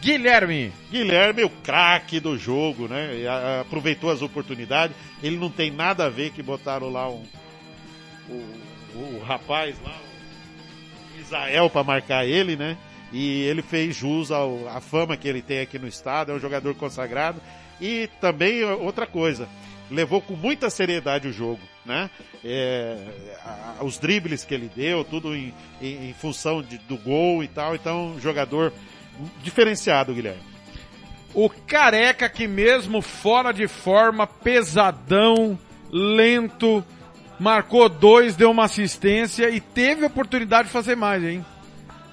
[0.00, 0.72] Guilherme.
[0.90, 3.10] Guilherme, o craque do jogo, né?
[3.60, 4.96] Aproveitou as oportunidades.
[5.22, 7.24] Ele não tem nada a ver que botaram lá um,
[8.28, 8.34] o,
[8.94, 9.94] o rapaz lá,
[11.30, 12.76] Israel para marcar ele, né?
[13.12, 16.74] E ele fez jus à fama que ele tem aqui no estado, é um jogador
[16.74, 17.40] consagrado.
[17.80, 19.48] E também outra coisa,
[19.90, 22.08] levou com muita seriedade o jogo, né?
[22.44, 22.96] É,
[23.44, 27.48] a- os dribles que ele deu, tudo em, em- em função de- do gol e
[27.48, 27.74] tal.
[27.74, 28.72] Então, jogador
[29.42, 30.42] diferenciado, Guilherme.
[31.34, 35.58] O careca que mesmo fora de forma, pesadão,
[35.90, 36.84] lento,
[37.40, 41.44] marcou dois, deu uma assistência e teve oportunidade de fazer mais, hein?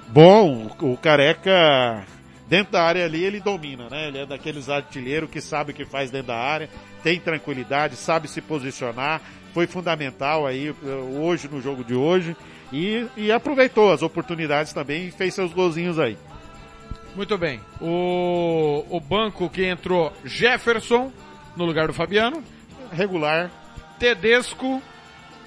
[0.07, 2.05] Bom, o Careca,
[2.47, 4.07] dentro da área ali, ele domina, né?
[4.07, 6.69] Ele é daqueles artilheiros que sabe o que faz dentro da área,
[7.03, 9.21] tem tranquilidade, sabe se posicionar,
[9.53, 12.35] foi fundamental aí eh, hoje no jogo de hoje
[12.71, 16.17] e, e aproveitou as oportunidades também e fez seus golzinhos aí.
[17.15, 17.59] Muito bem.
[17.81, 21.11] O, o banco que entrou Jefferson
[21.57, 22.41] no lugar do Fabiano,
[22.93, 23.51] Regular.
[23.99, 24.81] Tedesco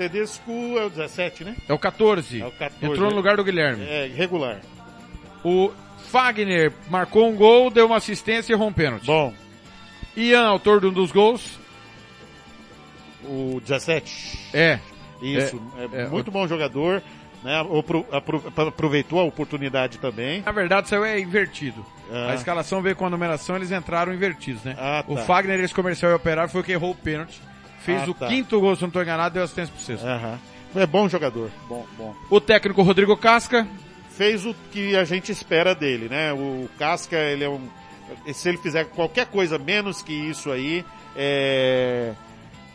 [0.00, 1.56] Tedesco é o 17, né?
[1.68, 2.40] é o 14.
[2.40, 3.16] É o 14, entrou no né?
[3.16, 3.84] lugar do Guilherme.
[3.84, 4.60] É, regular.
[5.44, 5.70] O
[6.08, 9.04] Fagner marcou um gol, deu uma assistência e errou um pênalti.
[9.04, 9.34] Bom,
[10.16, 11.58] Ian, autor de um dos gols,
[13.24, 14.38] o 17.
[14.54, 14.80] é.
[15.20, 15.60] Isso,
[15.92, 17.02] é, é, muito bom jogador,
[17.44, 17.60] né?
[17.60, 20.40] Apro- apro- aproveitou a oportunidade também.
[20.40, 21.84] Na verdade, saiu é invertido.
[22.10, 22.30] Ah.
[22.30, 24.74] A escalação veio com a numeração, eles entraram invertidos, né?
[24.78, 25.24] Ah, O tá.
[25.24, 27.38] Fagner, esse comercial e operário, foi o que errou o pênalti.
[27.80, 28.26] Fez Ah, o tá.
[28.28, 30.04] quinto gol, se não estou enganado, deu assistência pro sexto.
[30.06, 30.38] Aham.
[30.76, 32.14] É bom jogador, bom, bom.
[32.30, 33.66] O técnico Rodrigo Casca,
[34.16, 36.30] Fez o que a gente espera dele, né?
[36.32, 37.58] O Casca, ele é um,
[38.34, 40.84] se ele fizer qualquer coisa menos que isso aí,
[41.16, 42.12] é,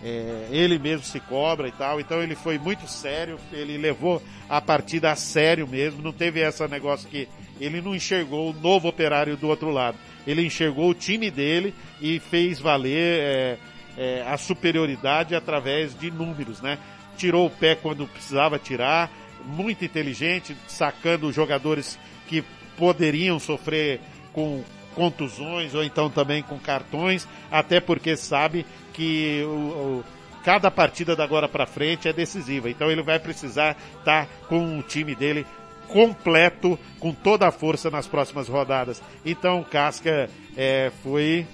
[0.03, 1.99] é, ele mesmo se cobra e tal.
[1.99, 6.01] Então ele foi muito sério, ele levou a partida a sério mesmo.
[6.01, 7.27] Não teve esse negócio que
[7.61, 9.97] ele não enxergou o novo operário do outro lado.
[10.25, 13.57] Ele enxergou o time dele e fez valer é,
[13.97, 16.77] é, a superioridade através de números, né?
[17.17, 19.09] Tirou o pé quando precisava tirar,
[19.45, 22.43] muito inteligente, sacando jogadores que
[22.77, 24.01] poderiam sofrer
[24.33, 30.03] com contusões ou então também com cartões, até porque sabe que o, o-
[30.43, 32.69] cada partida da agora para frente é decisiva.
[32.69, 35.45] Então ele vai precisar estar com o time dele
[35.87, 39.01] completo, com toda a força nas próximas rodadas.
[39.25, 41.45] Então Casca é, foi,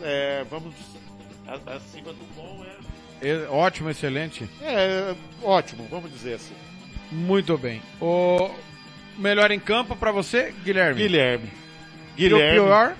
[0.00, 0.74] é, vamos,
[1.66, 2.64] acima do bom
[3.22, 4.48] é, é, ótimo, excelente.
[4.60, 6.54] é ótimo, vamos dizer assim.
[7.10, 7.80] Muito bem.
[8.00, 8.50] O
[9.16, 11.00] melhor em campo pra você, Guilherme.
[11.00, 11.48] Guilherme.
[12.16, 12.60] E o Guilherme.
[12.60, 12.96] pior,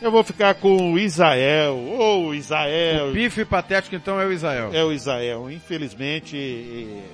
[0.00, 1.76] Eu vou ficar com o Isael.
[1.76, 3.08] Ou o Isael.
[3.08, 4.70] o bife patético então é o Israel.
[4.72, 5.50] É o Isael.
[5.50, 6.36] Infelizmente,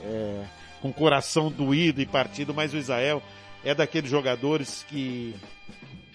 [0.04, 0.44] é,
[0.80, 3.22] com o coração doído e partido, mas o Isael
[3.64, 5.34] é daqueles jogadores que,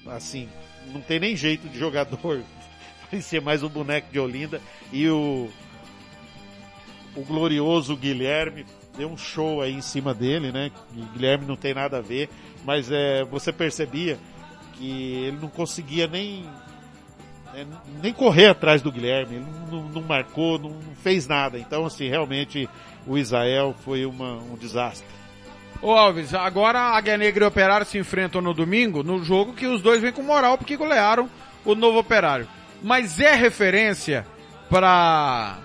[0.07, 0.47] assim,
[0.93, 2.41] não tem nem jeito de jogador.
[3.21, 4.61] Ser mais um boneco de Olinda.
[4.91, 5.49] E o,
[7.15, 8.65] o glorioso Guilherme
[8.97, 10.71] deu um show aí em cima dele, né?
[10.95, 12.29] E Guilherme não tem nada a ver,
[12.63, 14.17] mas é, você percebia
[14.73, 16.45] que ele não conseguia nem
[17.53, 17.65] é,
[18.03, 21.57] nem correr atrás do Guilherme, ele não, não marcou, não fez nada.
[21.57, 22.69] Então, assim, realmente
[23.07, 25.07] o Israel foi uma, um desastre.
[25.81, 29.53] Ô Alves, agora a Águia Negra e o Operário se enfrentam no domingo, no jogo
[29.53, 31.29] que os dois vêm com moral porque golearam
[31.63, 32.47] o novo Operário.
[32.81, 34.25] Mas é referência
[34.69, 35.57] pra,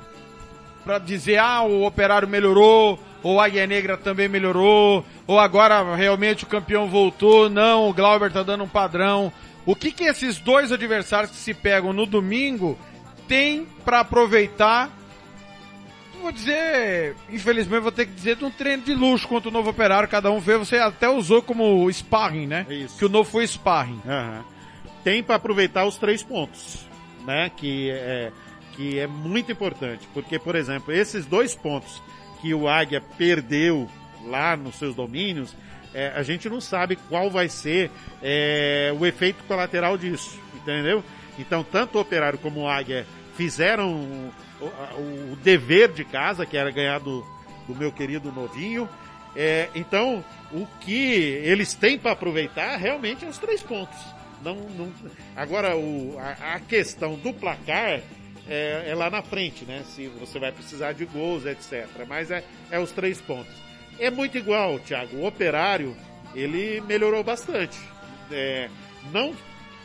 [0.85, 6.45] pra dizer, ah, o Operário melhorou, ou a Águia Negra também melhorou, ou agora realmente
[6.45, 9.33] o campeão voltou, não, o Glauber tá dando um padrão.
[9.67, 12.79] O que que esses dois adversários que se pegam no domingo
[13.29, 14.91] têm pra aproveitar
[16.21, 19.71] vou dizer, infelizmente vou ter que dizer de um treino de luxo contra o novo
[19.71, 22.67] operário, cada um vê, você até usou como sparring, né?
[22.69, 22.99] Isso.
[22.99, 24.01] Que o novo foi sparring.
[24.07, 24.45] Aham.
[25.03, 26.87] Tem para aproveitar os três pontos,
[27.27, 27.51] né?
[27.57, 28.33] Que é,
[28.77, 32.03] que é muito importante, porque, por exemplo, esses dois pontos
[32.41, 33.89] que o Águia perdeu
[34.25, 35.55] lá nos seus domínios,
[35.93, 37.91] é, a gente não sabe qual vai ser
[38.23, 41.03] é, o efeito colateral disso, entendeu?
[41.39, 43.07] Então, tanto o Operário como o Águia
[43.37, 47.25] fizeram o, o- o dever de casa, que era ganhar do,
[47.67, 48.89] do meu querido novinho.
[49.35, 50.93] É, então, o que
[51.45, 53.99] eles têm para aproveitar realmente é os três pontos.
[54.43, 54.93] Não, não-
[55.37, 58.01] agora, o, a, a questão do placar
[58.49, 59.83] é, é lá na frente, né?
[59.87, 61.87] Se você vai precisar de gols, etc.
[62.09, 63.55] Mas é, é os três pontos.
[63.99, 65.17] É muito igual, Thiago.
[65.19, 65.97] O operário,
[66.35, 67.79] ele melhorou bastante.
[68.31, 68.69] É,
[69.13, 69.35] não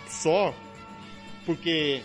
[0.07, 0.53] só
[1.45, 2.01] porque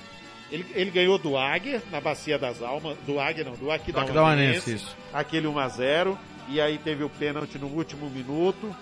[0.50, 4.96] ele, ele ganhou do Águia na Bacia das Almas, do Águia não, do Aquidauanense, isso.
[5.12, 8.74] aquele 1 a 0 e aí teve o pênalti no último minuto.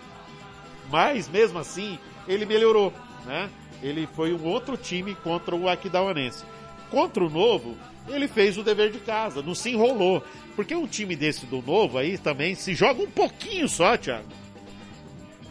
[0.90, 2.92] Mas mesmo assim, ele melhorou,
[3.28, 3.50] né?
[3.82, 6.42] Ele foi um outro time contra o Aquidauanense.
[6.90, 7.76] Contra o Novo,
[8.08, 10.24] ele fez o dever de casa, não se enrolou.
[10.56, 14.26] Porque um time desse do Novo aí também se joga um pouquinho só, Thiago.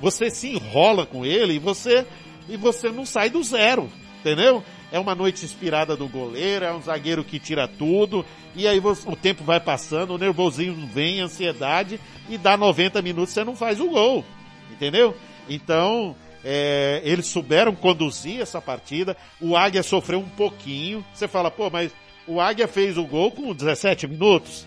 [0.01, 2.05] Você se enrola com ele e você
[2.49, 3.89] e você não sai do zero,
[4.19, 4.63] entendeu?
[4.91, 8.25] É uma noite inspirada do goleiro, é um zagueiro que tira tudo,
[8.55, 11.99] e aí você- o tempo vai passando, o nervosismo vem, a ansiedade,
[12.29, 14.23] e dá 90 minutos você não faz o gol,
[14.71, 15.15] entendeu?
[15.49, 16.15] Então,
[16.49, 21.91] é, eles souberam conduzir essa partida, o Águia sofreu um pouquinho, você fala, pô, mas
[22.25, 24.65] o Águia fez o gol com 17 minutos,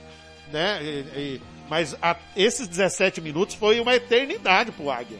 [0.52, 0.78] né?
[0.82, 5.16] E, e, mas a, esses 17 minutos foi uma eternidade pro Águia.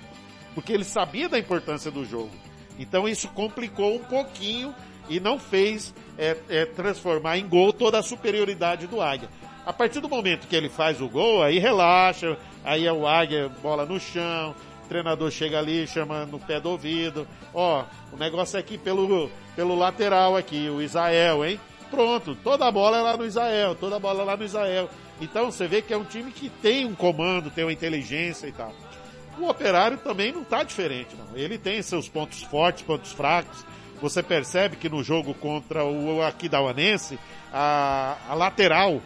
[0.55, 2.33] Porque ele sabia da importância do jogo.
[2.79, 4.75] Então isso complicou um pouquinho
[5.09, 9.31] e não fez é, é, transformar em gol toda a superioridade do Águia.
[9.65, 13.49] A partir do momento que ele faz o gol, aí relaxa, aí é o Águia,
[13.63, 14.55] bola no chão,
[14.91, 19.77] treinador chega ali, chama no pé do ouvido, ó, o negócio é aqui pelo, pelo
[19.77, 21.61] lateral aqui, o Israel, hein?
[21.89, 24.91] Pronto, toda a bola é lá no Israel, toda a bola é lá no Israel.
[25.21, 28.53] Então você vê que é um time que tem um comando, tem uma inteligência e
[28.53, 28.75] tal.
[29.39, 31.37] O operário também não está diferente, não.
[31.37, 33.65] Ele tem seus pontos fortes, pontos fracos.
[34.03, 37.17] Você percebe que no jogo contra o Aquidauanense,
[37.53, 39.01] a, a lateral,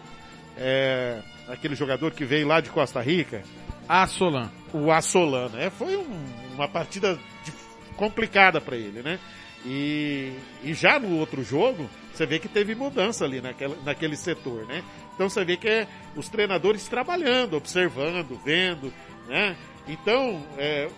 [0.56, 3.42] é, aquele jogador que veio lá de Costa Rica,
[3.88, 4.50] Assolan.
[4.72, 5.70] o Assolan, né?
[5.70, 7.52] Foi um, uma partida de,
[7.96, 9.18] complicada para ele, né?
[9.64, 10.32] E,
[10.62, 14.82] e já no outro jogo, você vê que teve mudança ali naquela, naquele setor, né?
[15.14, 18.92] Então você vê que é os treinadores trabalhando, observando, vendo,
[19.26, 19.56] né?
[19.86, 20.88] Então, é,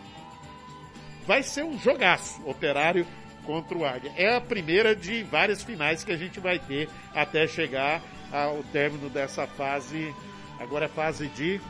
[1.27, 3.07] vai ser um jogaço operário
[3.45, 4.13] contra o Águia.
[4.17, 9.09] É a primeira de várias finais que a gente vai ter até chegar ao término
[9.09, 10.15] dessa fase.
[10.59, 11.61] Agora é fase de.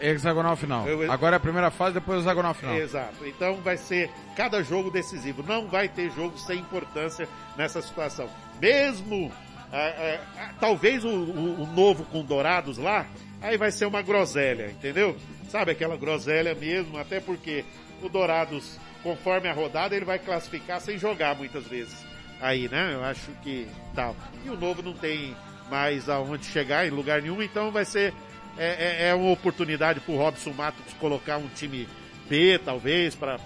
[0.00, 0.84] Hexagonal final.
[1.10, 2.76] Agora é a primeira fase, depois o hexagonal final.
[2.76, 3.26] Exato.
[3.26, 5.42] Então vai ser cada jogo decisivo.
[5.42, 8.28] Não vai ter jogo sem importância nessa situação.
[8.60, 9.32] Mesmo,
[9.72, 13.06] ah, ah, talvez o, o- o novo com Dourados lá,
[13.40, 15.16] aí vai ser uma groselha, entendeu?
[15.50, 17.64] Sabe aquela groselha mesmo, até porque
[18.02, 22.04] o Dourados, conforme a rodada, ele vai classificar sem jogar muitas vezes.
[22.40, 22.92] Aí, né?
[22.94, 24.14] Eu acho que tal.
[24.44, 25.34] E o novo não tem
[25.70, 28.12] mais aonde chegar em lugar nenhum, então vai ser
[28.58, 31.88] é, é- é uma oportunidade pro Robson Matos colocar um time
[32.28, 33.38] B, talvez, para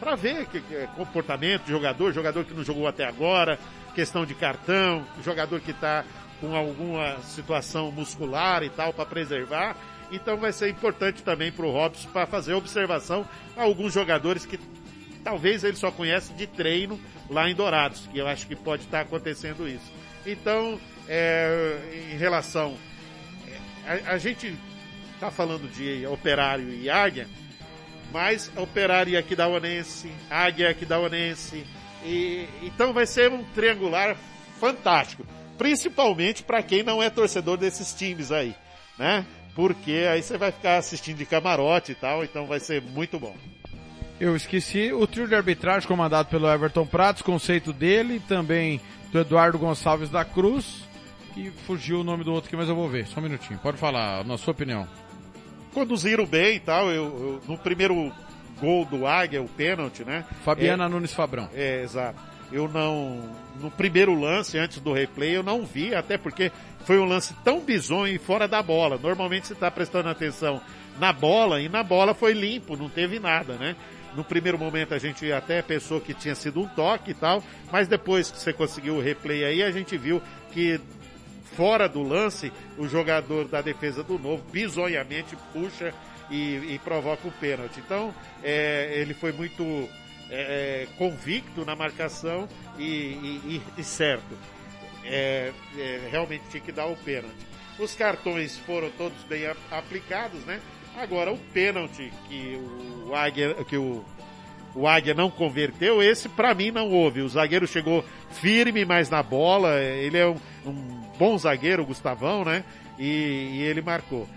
[0.00, 3.58] para ver que, que é comportamento de jogador, jogador que não jogou até agora,
[3.94, 6.04] questão de cartão, jogador que está
[6.40, 9.76] com alguma situação muscular e tal para preservar.
[10.12, 14.58] Então vai ser importante também para o Robson para fazer observação a alguns jogadores que
[15.22, 17.00] talvez ele só conhece de treino
[17.30, 19.90] lá em Dourados, que eu acho que pode estar acontecendo isso.
[20.26, 21.78] Então, é,
[22.12, 22.76] em relação
[23.86, 24.56] a, a gente
[25.20, 27.28] tá falando de operário e águia,
[28.12, 31.64] mas operário e aquidauanense, águia e aquidauanense,
[32.04, 34.16] e então vai ser um triangular
[34.60, 35.26] fantástico,
[35.56, 38.54] principalmente para quem não é torcedor desses times aí,
[38.98, 39.24] né?
[39.54, 43.36] Porque aí você vai ficar assistindo de camarote e tal, então vai ser muito bom.
[44.20, 48.80] Eu esqueci o trio de arbitragem comandado pelo Everton Pratos, conceito dele, também
[49.10, 50.84] do Eduardo Gonçalves da Cruz,
[51.36, 53.06] e fugiu o nome do outro aqui, mas eu vou ver.
[53.06, 53.58] Só um minutinho.
[53.58, 54.86] Pode falar, na sua opinião.
[55.72, 58.12] Conduziram bem e tal, eu, eu- no primeiro
[58.60, 60.24] gol do Águia, o pênalti, né?
[60.44, 61.48] Fabiana Nunes Fabrão.
[61.54, 62.18] É, exato.
[62.52, 63.20] Eu não,
[63.60, 66.52] no primeiro lance, antes do replay, eu não vi, até porque
[66.84, 68.96] foi um lance tão bizonho e fora da bola.
[69.02, 70.60] Normalmente você está prestando atenção
[71.00, 73.74] na bola e na bola foi limpo, não teve nada, né?
[74.14, 77.88] No primeiro momento a gente até pensou que tinha sido um toque e tal, mas
[77.88, 80.22] depois que você conseguiu o replay aí, a gente viu
[80.52, 80.80] que
[81.56, 85.92] fora do lance, o jogador da defesa do Novo bizonhamente puxa
[86.30, 87.78] e, e provoca o pênalti.
[87.78, 89.62] Então, é, ele foi muito
[90.30, 92.48] é, é, convicto na marcação
[92.78, 94.36] e, e- e- certo.
[95.04, 97.34] É, é, realmente tinha que dar o pênalti.
[97.78, 100.60] Os cartões foram todos bem aplicados, né?
[100.96, 102.56] Agora, o pênalti que
[103.06, 104.04] o Águia, que o,
[104.74, 107.20] o Águia não converteu, esse pra mim não houve.
[107.20, 112.44] O zagueiro chegou firme mais na bola, ele é um, um bom zagueiro, o Gustavão,
[112.44, 112.64] né?
[112.98, 113.04] E,
[113.54, 114.28] e ele marcou.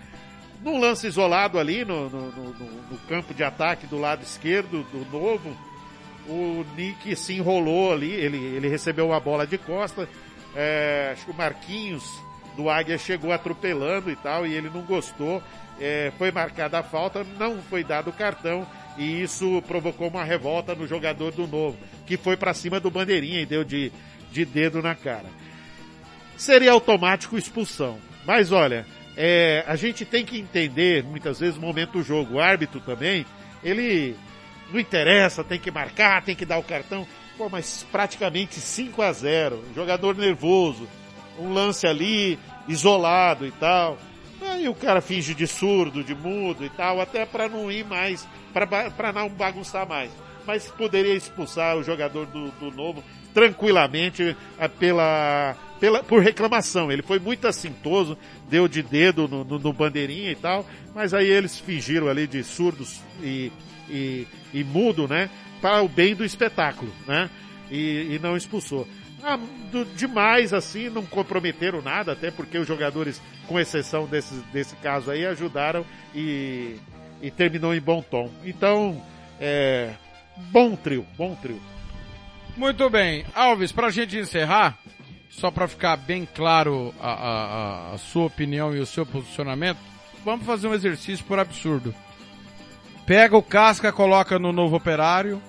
[0.62, 2.54] Num lance isolado ali no, no- no-
[2.90, 5.56] no- campo de ataque do lado esquerdo do novo,
[6.26, 10.08] o Nick se enrolou ali, ele, ele recebeu a bola de costa,
[10.56, 12.04] é, acho que o Marquinhos
[12.56, 15.40] do Águia chegou atropelando e tal, e ele não gostou,
[15.80, 18.66] é, foi marcada a falta, não foi dado o cartão,
[18.98, 23.40] e isso provocou uma revolta no jogador do Novo, que foi para cima do Bandeirinha
[23.40, 23.92] e deu de,
[24.32, 25.26] de dedo na cara.
[26.38, 27.98] Seria automático expulsão.
[28.24, 28.86] Mas olha,
[29.16, 32.34] é, a gente tem que entender, muitas vezes, o momento do jogo.
[32.34, 33.26] O árbitro também,
[33.64, 34.16] ele
[34.72, 37.04] não interessa, tem que marcar, tem que dar o cartão.
[37.36, 40.88] Pô, mas praticamente 5 a 0 jogador nervoso,
[41.38, 43.98] um lance ali, isolado e tal.
[44.40, 48.26] Aí o cara finge de surdo, de mudo e tal, até para não ir mais,
[48.52, 50.12] para não bagunçar mais.
[50.46, 53.02] Mas poderia expulsar o jogador do, do novo
[53.34, 56.90] tranquilamente ah, pela, pela, por reclamação.
[56.90, 58.16] Ele foi muito assintoso,
[58.50, 62.42] deu de dedo no, no, no bandeirinha e tal, mas aí eles fingiram ali de
[62.42, 63.52] surdos e,
[63.88, 65.30] e, e mudo, né?
[65.60, 67.30] Para o bem do espetáculo, né?
[67.70, 68.86] E, e não expulsou.
[69.22, 69.38] ah,
[69.70, 75.10] do, demais assim, não comprometeram nada, até porque os jogadores, com exceção desse, desse caso
[75.10, 76.76] aí, ajudaram e,
[77.20, 78.30] e terminou em bom tom.
[78.44, 79.02] Então,
[79.40, 79.92] é,
[80.50, 81.60] bom trio, bom trio.
[82.56, 83.24] Muito bem.
[83.34, 84.76] Alves, pra gente encerrar,
[85.30, 89.78] só para ficar bem claro a, a, a, sua opinião e o seu posicionamento,
[90.24, 91.94] vamos fazer um exercício por absurdo.
[93.06, 95.40] Pega o Casca, coloca no Novo Operário,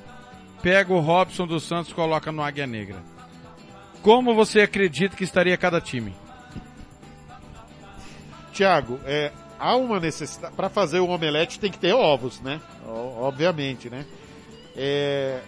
[0.62, 3.04] pega o Robson dos Santos, coloca no Águia Negra.
[4.02, 6.16] Como você acredita que estaria cada time?
[8.54, 10.56] Tiago, é, há uma necessidade.
[10.56, 12.62] Para fazer o omelete tem que ter ovos, né?
[12.86, 14.06] Obviamente, né?
[14.76, 15.40] É,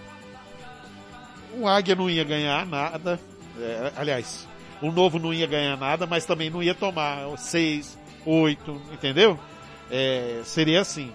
[1.57, 3.19] o Águia não ia ganhar nada.
[3.61, 4.47] É, aliás,
[4.81, 9.39] o novo não ia ganhar nada, mas também não ia tomar seis, oito, entendeu?
[9.89, 11.11] É, seria assim.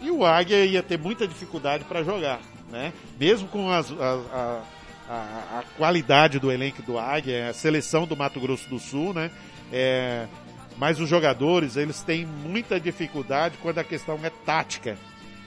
[0.00, 2.40] E o Águia ia ter muita dificuldade para jogar,
[2.70, 2.92] né?
[3.18, 4.62] Mesmo com as, a,
[5.08, 9.30] a, a, qualidade do elenco do Águia, a seleção do Mato Grosso do Sul, né?
[9.72, 10.26] É,
[10.76, 14.98] mas os jogadores, eles têm muita dificuldade quando a questão é tática.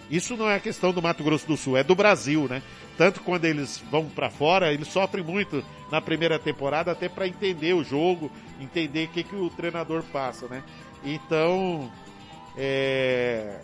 [0.09, 2.61] Isso não é a questão do Mato Grosso do Sul, é do Brasil, né?
[2.97, 7.73] Tanto quando eles vão para fora, eles sofrem muito na primeira temporada até para entender
[7.73, 10.63] o jogo, entender o que, que o treinador passa, né?
[11.03, 11.91] Então,
[12.57, 13.59] é...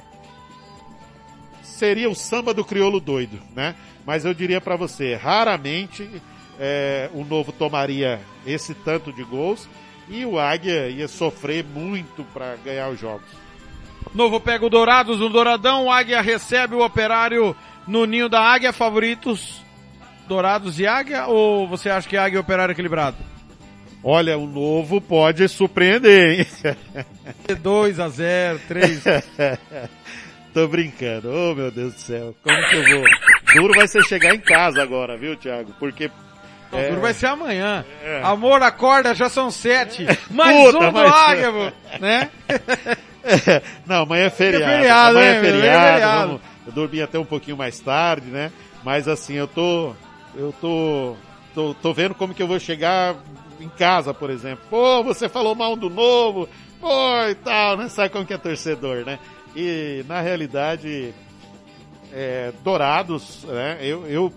[1.64, 3.76] seria o samba do crioulo doido, né?
[4.06, 6.10] Mas eu diria para você, raramente
[6.60, 9.68] é, o novo tomaria esse tanto de gols
[10.10, 13.43] e o Águia ia sofrer muito para ganhar os jogos.
[14.14, 17.56] Novo pega o Dourados no Douradão, Águia recebe o Operário
[17.88, 19.64] no ninho da Águia, favoritos
[20.28, 23.18] Dourados e Águia, ou você acha que Águia e Operário equilibrado?
[24.04, 26.48] Olha, o novo pode surpreender, hein?
[27.62, 29.04] 2 a 0 3.
[30.54, 31.30] Tô brincando.
[31.32, 32.36] Oh, meu Deus do céu.
[32.44, 33.04] Como que eu vou?
[33.56, 35.74] Duro vai ser chegar em casa agora, viu, Thiago?
[35.80, 36.12] Porque
[36.72, 36.90] não, é...
[36.90, 37.86] duro vai ser amanhã.
[38.04, 38.22] É.
[38.24, 40.06] Amor, acorda, já são sete.
[40.30, 42.30] Mais Puta, um do Águia, né?
[43.86, 44.72] Não, amanhã é feriado.
[44.72, 45.66] É feriado amanhã é feriado.
[45.66, 46.28] É feriado.
[46.28, 48.52] Vamos, eu dormi até um pouquinho mais tarde, né?
[48.84, 49.94] Mas assim, eu tô,
[50.36, 51.16] eu tô,
[51.54, 53.16] tô, tô vendo como que eu vou chegar
[53.60, 54.66] em casa, por exemplo.
[54.70, 56.50] Pô, você falou mal do novo,
[56.80, 57.88] pô, e tal, né?
[57.88, 59.20] Sabe como que é torcedor, né?
[59.56, 61.14] E na realidade,
[62.12, 63.78] é, Dourados, né?
[63.82, 64.34] Eu, eu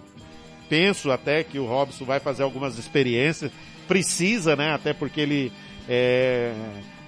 [0.69, 3.51] penso até que o Robson vai fazer algumas experiências,
[3.89, 4.73] precisa, né?
[4.73, 5.53] Até porque ele,
[5.89, 6.53] é,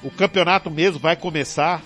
[0.03, 1.83] o campeonato mesmo vai começar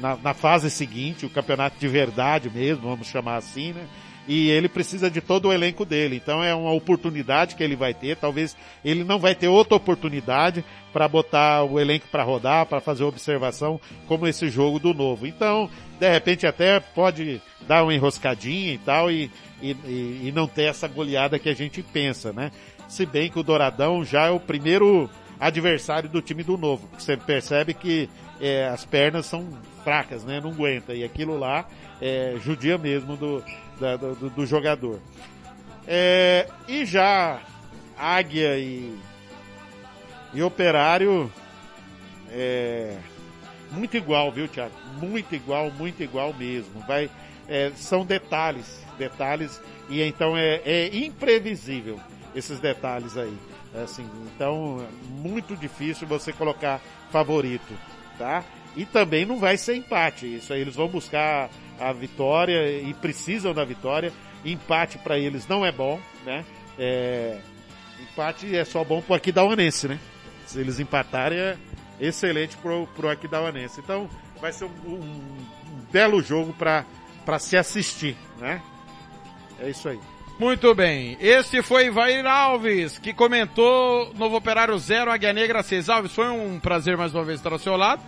[0.00, 3.84] na, na, fase seguinte, o campeonato de verdade mesmo, vamos chamar assim, né?
[4.28, 6.16] E ele precisa de todo o elenco dele.
[6.16, 8.14] Então é uma oportunidade que ele vai ter.
[8.14, 13.04] Talvez ele não vai ter outra oportunidade para botar o elenco para rodar, para fazer
[13.04, 15.26] observação, como esse jogo do novo.
[15.26, 19.30] Então, de repente até pode dar uma enroscadinha e tal e,
[19.62, 19.70] e,
[20.24, 22.52] e não ter essa goleada que a gente pensa, né?
[22.86, 26.88] Se bem que o Douradão já é o primeiro adversário do time do novo.
[26.98, 28.08] Você percebe que
[28.40, 29.46] é, as pernas são
[29.84, 30.40] fracas, né?
[30.40, 30.94] Não aguenta.
[30.94, 31.66] E aquilo lá
[32.00, 33.44] é judia mesmo do,
[33.78, 35.00] da, do, do, jogador.
[35.86, 37.40] É, e já
[37.96, 38.96] Águia e,
[40.34, 41.32] e Operário
[42.30, 42.96] é
[43.70, 44.72] muito igual, viu, Thiago?
[45.00, 46.80] Muito igual, muito igual mesmo.
[46.86, 47.10] Vai,
[47.48, 51.98] é, são detalhes, detalhes, e então é, é imprevisível
[52.34, 53.36] esses detalhes aí.
[53.82, 57.74] Assim, então, muito difícil você colocar favorito,
[58.16, 58.44] tá?
[58.76, 60.36] E também não vai ser empate.
[60.36, 61.50] Isso aí eles vão buscar
[61.80, 64.12] a vitória e precisam da vitória.
[64.44, 66.44] Empate para eles não é bom, né?
[66.78, 67.40] É,
[68.00, 69.98] empate é só bom pro Aquidauanense, né?
[70.46, 71.56] Se eles empatarem é
[72.00, 73.80] excelente pro, pro Aquidauanense.
[73.80, 74.08] Então
[74.40, 75.24] vai ser um, um,
[75.90, 76.84] belo jogo para
[77.24, 78.62] para se assistir, né?
[79.60, 80.00] É isso aí.
[80.38, 81.16] Muito bem.
[81.20, 85.88] Esse foi Vair Alves, que comentou Novo Operário 0, Águia Negra 6.
[85.88, 88.00] Alves, foi um prazer mais uma vez estar ao seu lado.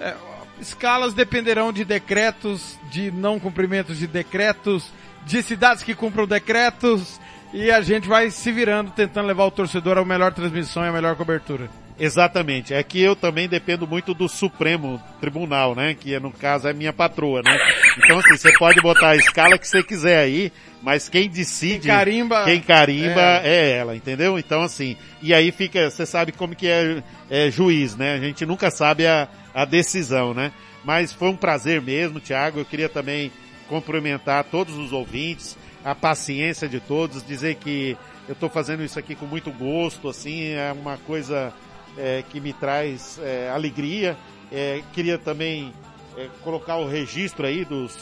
[0.00, 0.14] É,
[0.60, 4.92] escalas dependerão de decretos, de não cumprimentos de decretos,
[5.24, 7.20] de cidades que cumpram decretos,
[7.52, 10.92] e a gente vai se virando tentando levar o torcedor a melhor transmissão e a
[10.92, 11.70] melhor cobertura.
[11.98, 12.72] Exatamente.
[12.72, 15.94] É que eu também dependo muito do Supremo Tribunal, né?
[15.94, 17.56] Que no caso é minha patroa, né?
[17.98, 20.52] Então assim, você pode botar a escala que você quiser aí,
[20.82, 23.42] mas quem decide, quem carimba, quem carimba é.
[23.48, 24.38] é ela, entendeu?
[24.38, 28.14] Então assim, e aí fica, você sabe como que é, é, juiz, né?
[28.14, 30.52] A gente nunca sabe a, a decisão, né?
[30.84, 32.60] Mas foi um prazer mesmo, Tiago.
[32.60, 33.30] Eu queria também
[33.68, 39.14] cumprimentar todos os ouvintes, a paciência de todos, dizer que eu estou fazendo isso aqui
[39.14, 41.52] com muito gosto, assim, é uma coisa
[41.96, 44.16] é, que me traz é, alegria.
[44.52, 45.72] É, queria também
[46.16, 47.96] é, colocar o registro aí dos,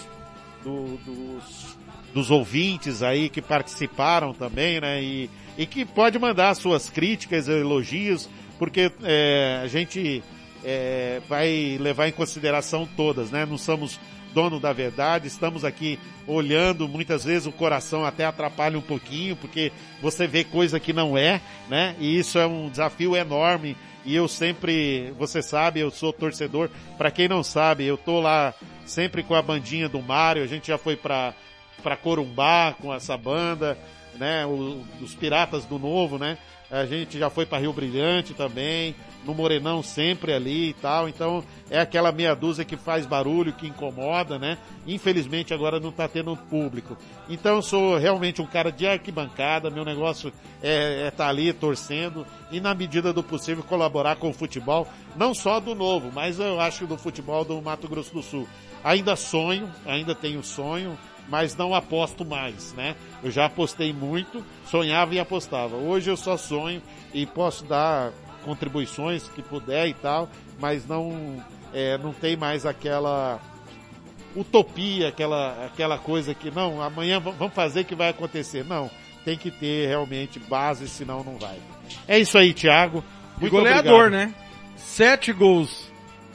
[0.63, 1.77] do- dos,
[2.17, 5.03] dos ouvintes aí que participaram também, né?
[5.03, 8.27] E, e que pode mandar suas críticas, elogios,
[8.59, 10.23] porque é, a gente
[10.65, 13.45] é, vai levar em consideração todas, né?
[13.45, 14.01] Não somos
[14.33, 19.71] dono da verdade, estamos aqui olhando, muitas vezes o coração até atrapalha um pouquinho, porque
[20.01, 21.95] você vê coisa que não é, né?
[22.01, 23.77] E isso é um desafio enorme.
[24.07, 26.71] E eu sempre, você sabe, eu sou torcedor.
[26.97, 28.55] Para quem não sabe, eu tô lá
[28.87, 30.43] sempre com a bandinha do Mário.
[30.43, 31.35] A gente já foi para
[31.83, 33.77] para Corumbá com essa banda,
[34.17, 34.45] né?
[34.47, 36.39] O- os Piratas do Novo, né?
[36.69, 38.93] A gente já foi para Rio Brilhante também,
[39.25, 41.09] no Morenão sempre ali e tal.
[41.09, 44.59] Então é aquela meia dúzia que faz barulho, que incomoda, né?
[44.85, 46.97] Infelizmente agora não tá tendo público.
[47.29, 52.59] Então eu sou realmente um cara de arquibancada, meu negócio é estar ali torcendo e
[52.59, 56.85] na medida do possível colaborar com o futebol, não só do novo, mas eu acho
[56.85, 58.49] do futebol do Mato Grosso do Sul.
[58.83, 60.99] Ainda sonho, ainda tenho sonho,
[61.29, 62.95] mas não aposto mais, né?
[63.23, 65.77] Eu já apostei muito, sonhava e apostava.
[65.77, 68.13] Hoje eu só sonho e posso dar
[68.45, 70.29] contribuições que puder e tal,
[70.61, 73.41] mas não é, não tem mais aquela
[74.35, 78.65] utopia, aquela aquela coisa que não, amanhã vamos fazer que vai acontecer.
[78.65, 78.91] Não,
[79.25, 81.57] tem que ter realmente base, senão não vai.
[82.07, 83.03] É isso aí, Thiago.
[83.39, 84.29] E Muito goleador, obrigado.
[84.29, 84.35] né?
[84.77, 85.87] Sete gols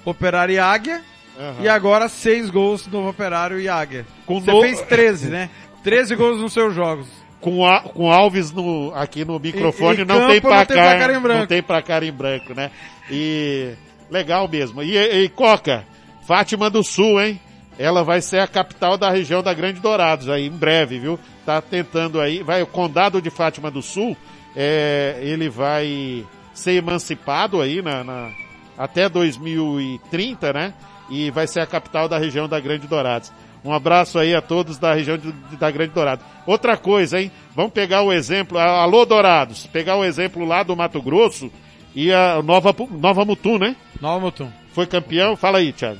[0.04, 1.04] Operário e Águia.
[1.40, 1.56] Aham.
[1.64, 4.06] E agora seis gols no Operário e Águia.
[4.26, 5.50] Com Você no- fez 13, né?
[5.84, 7.08] 13 gols nos seus jogos.
[7.40, 10.78] com, a, com Alves no, aqui no microfone E- e não, tem não placar, tem
[10.78, 11.40] placar em branco.
[11.40, 12.70] não tem placar em branco, né?
[13.10, 13.74] E
[14.12, 14.84] legal mesmo.
[14.84, 15.84] E, e Coca,
[16.28, 17.40] Fátima do Sul, hein?
[17.80, 21.20] Ela vai ser a capital da região da Grande Dourados aí em breve, viu?
[21.44, 24.16] Tá tentando aí, vai o condado de Fátima do Sul,
[24.56, 26.24] é, ele vai
[26.54, 28.30] ser emancipado aí na, na-
[28.78, 30.74] até 2030, né?
[31.12, 33.32] E vai ser a capital da região da Grande Dourados.
[33.64, 36.26] Um abraço aí a todos da região de- da Grande Dourados.
[36.48, 37.30] Outra coisa, hein?
[37.56, 41.52] Vamos pegar o exemplo, alô Dourados, pegar o exemplo lá do Mato Grosso
[41.94, 43.76] e a Nova, Nova Mutum, né?
[44.02, 44.50] Nova Mutum.
[44.74, 46.00] Foi campeão, fala aí, Thiago.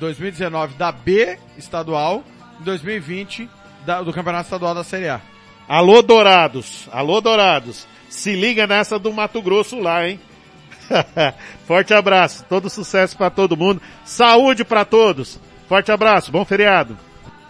[0.00, 2.22] 2019 da B estadual.
[2.60, 3.48] 2020
[3.86, 5.20] da- do Campeonato Estadual da Série A.
[5.68, 10.18] Alô Dourados, alô Dourados, se liga nessa do Mato Grosso lá, hein?
[11.66, 15.38] Forte abraço, todo sucesso pra todo mundo, saúde pra todos.
[15.68, 16.96] Forte abraço, bom feriado.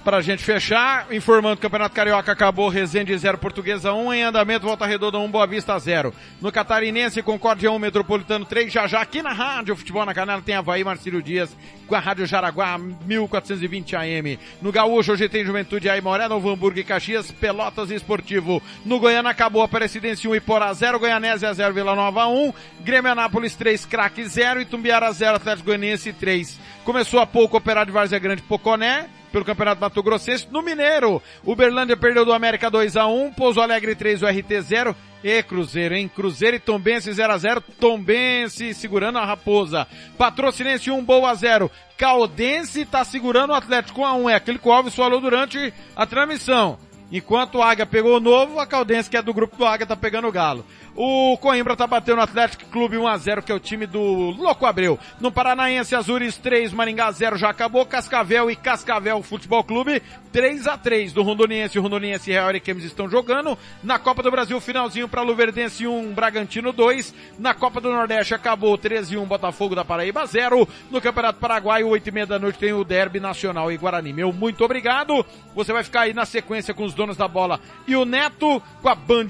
[0.05, 4.64] Pra gente fechar, informando que o Campeonato Carioca acabou, Resende 0, Portuguesa 1, em andamento,
[4.64, 6.14] Volta Redonda 1, Boa Vista 0.
[6.40, 10.55] No Catarinense, Concórdia 1, Metropolitano 3, já já aqui na rádio, Futebol na Canela tem
[10.55, 11.55] Havaí, Marcílio Dias,
[11.86, 14.38] com a Rádio Jaraguá, 1420 AM.
[14.62, 18.62] No Gaúcho, hoje tem Juventude Aimoré, Novo Hamburgo e Caxias, Pelotas e Esportivo.
[18.86, 23.84] No Goiânia acabou, Aparecidense 1, Iporá 0, Goianésia 0, Vila Nova 1, Grêmio Anápolis 3,
[23.84, 26.59] Craque 0, Itumbiara 0, Atlético Goianiense 3.
[26.84, 30.47] Começou há pouco Operário de Várzea Grande Poconé, pelo Campeonato Mato Grossense.
[30.51, 34.97] No Mineiro, Uberlândia perdeu do América 2 a 1 Pouso Alegre 3, o RT 0.
[35.22, 36.09] E Cruzeiro, hein?
[36.09, 39.87] Cruzeiro e Tombense 0 a 0 Tombense segurando a Raposa.
[40.16, 41.70] Patrocinense 1, Boa 0.
[41.97, 45.74] Caldense tá segurando o Atlético 1 a 1 É aquilo que o Alves falou durante
[45.97, 46.79] a transmissão.
[47.11, 49.97] Enquanto o Águia pegou o novo, a Caldense, que é do grupo do Águia, tá
[49.97, 50.64] pegando o Galo.
[51.01, 54.99] O Coimbra tá batendo o Atlético Clube 1x0, que é o time do Louco Abreu.
[55.20, 57.86] No Paranaense, Azures 3, Maringá 0, já acabou.
[57.86, 60.03] Cascavel e Cascavel Futebol Clube
[60.34, 61.78] 3x3 do Rondoniense.
[61.78, 63.57] Rondoniense e Real Ariquemes estão jogando.
[63.80, 67.14] Na Copa do Brasil, finalzinho para Luverdense 1, Bragantino 2.
[67.38, 70.66] Na Copa do Nordeste acabou 13 1, Botafogo da Paraíba 0.
[70.90, 74.12] No Campeonato Paraguaio, 8 e meia da noite, tem o Derby Nacional e Guarani.
[74.12, 75.24] Meu muito obrigado.
[75.55, 78.88] Você vai ficar aí na sequência com os donos da bola e o Neto com
[78.88, 79.28] a Band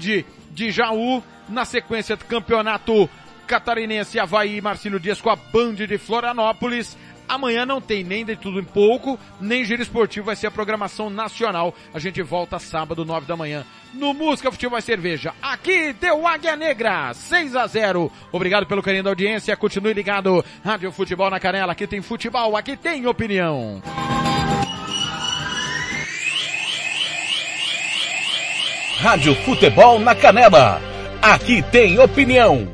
[0.51, 1.21] de Jaú.
[1.49, 3.09] Na sequência do campeonato
[3.49, 6.95] catarinense Havaí Marcílio Dias com a Band de Florianópolis.
[7.27, 11.09] Amanhã não tem nem de tudo em pouco, nem giro esportivo, vai ser a programação
[11.09, 11.73] nacional.
[11.93, 15.33] A gente volta sábado, nove da manhã, no Música Futebol e Cerveja.
[15.41, 20.43] Aqui deu Águia Negra, 6 a 0 Obrigado pelo carinho da audiência, continue ligado.
[20.63, 23.81] Rádio Futebol na Canela, aqui tem futebol, aqui tem opinião.
[28.99, 30.88] Rádio Futebol na Canela.
[31.21, 32.65] Aqui tem opinião.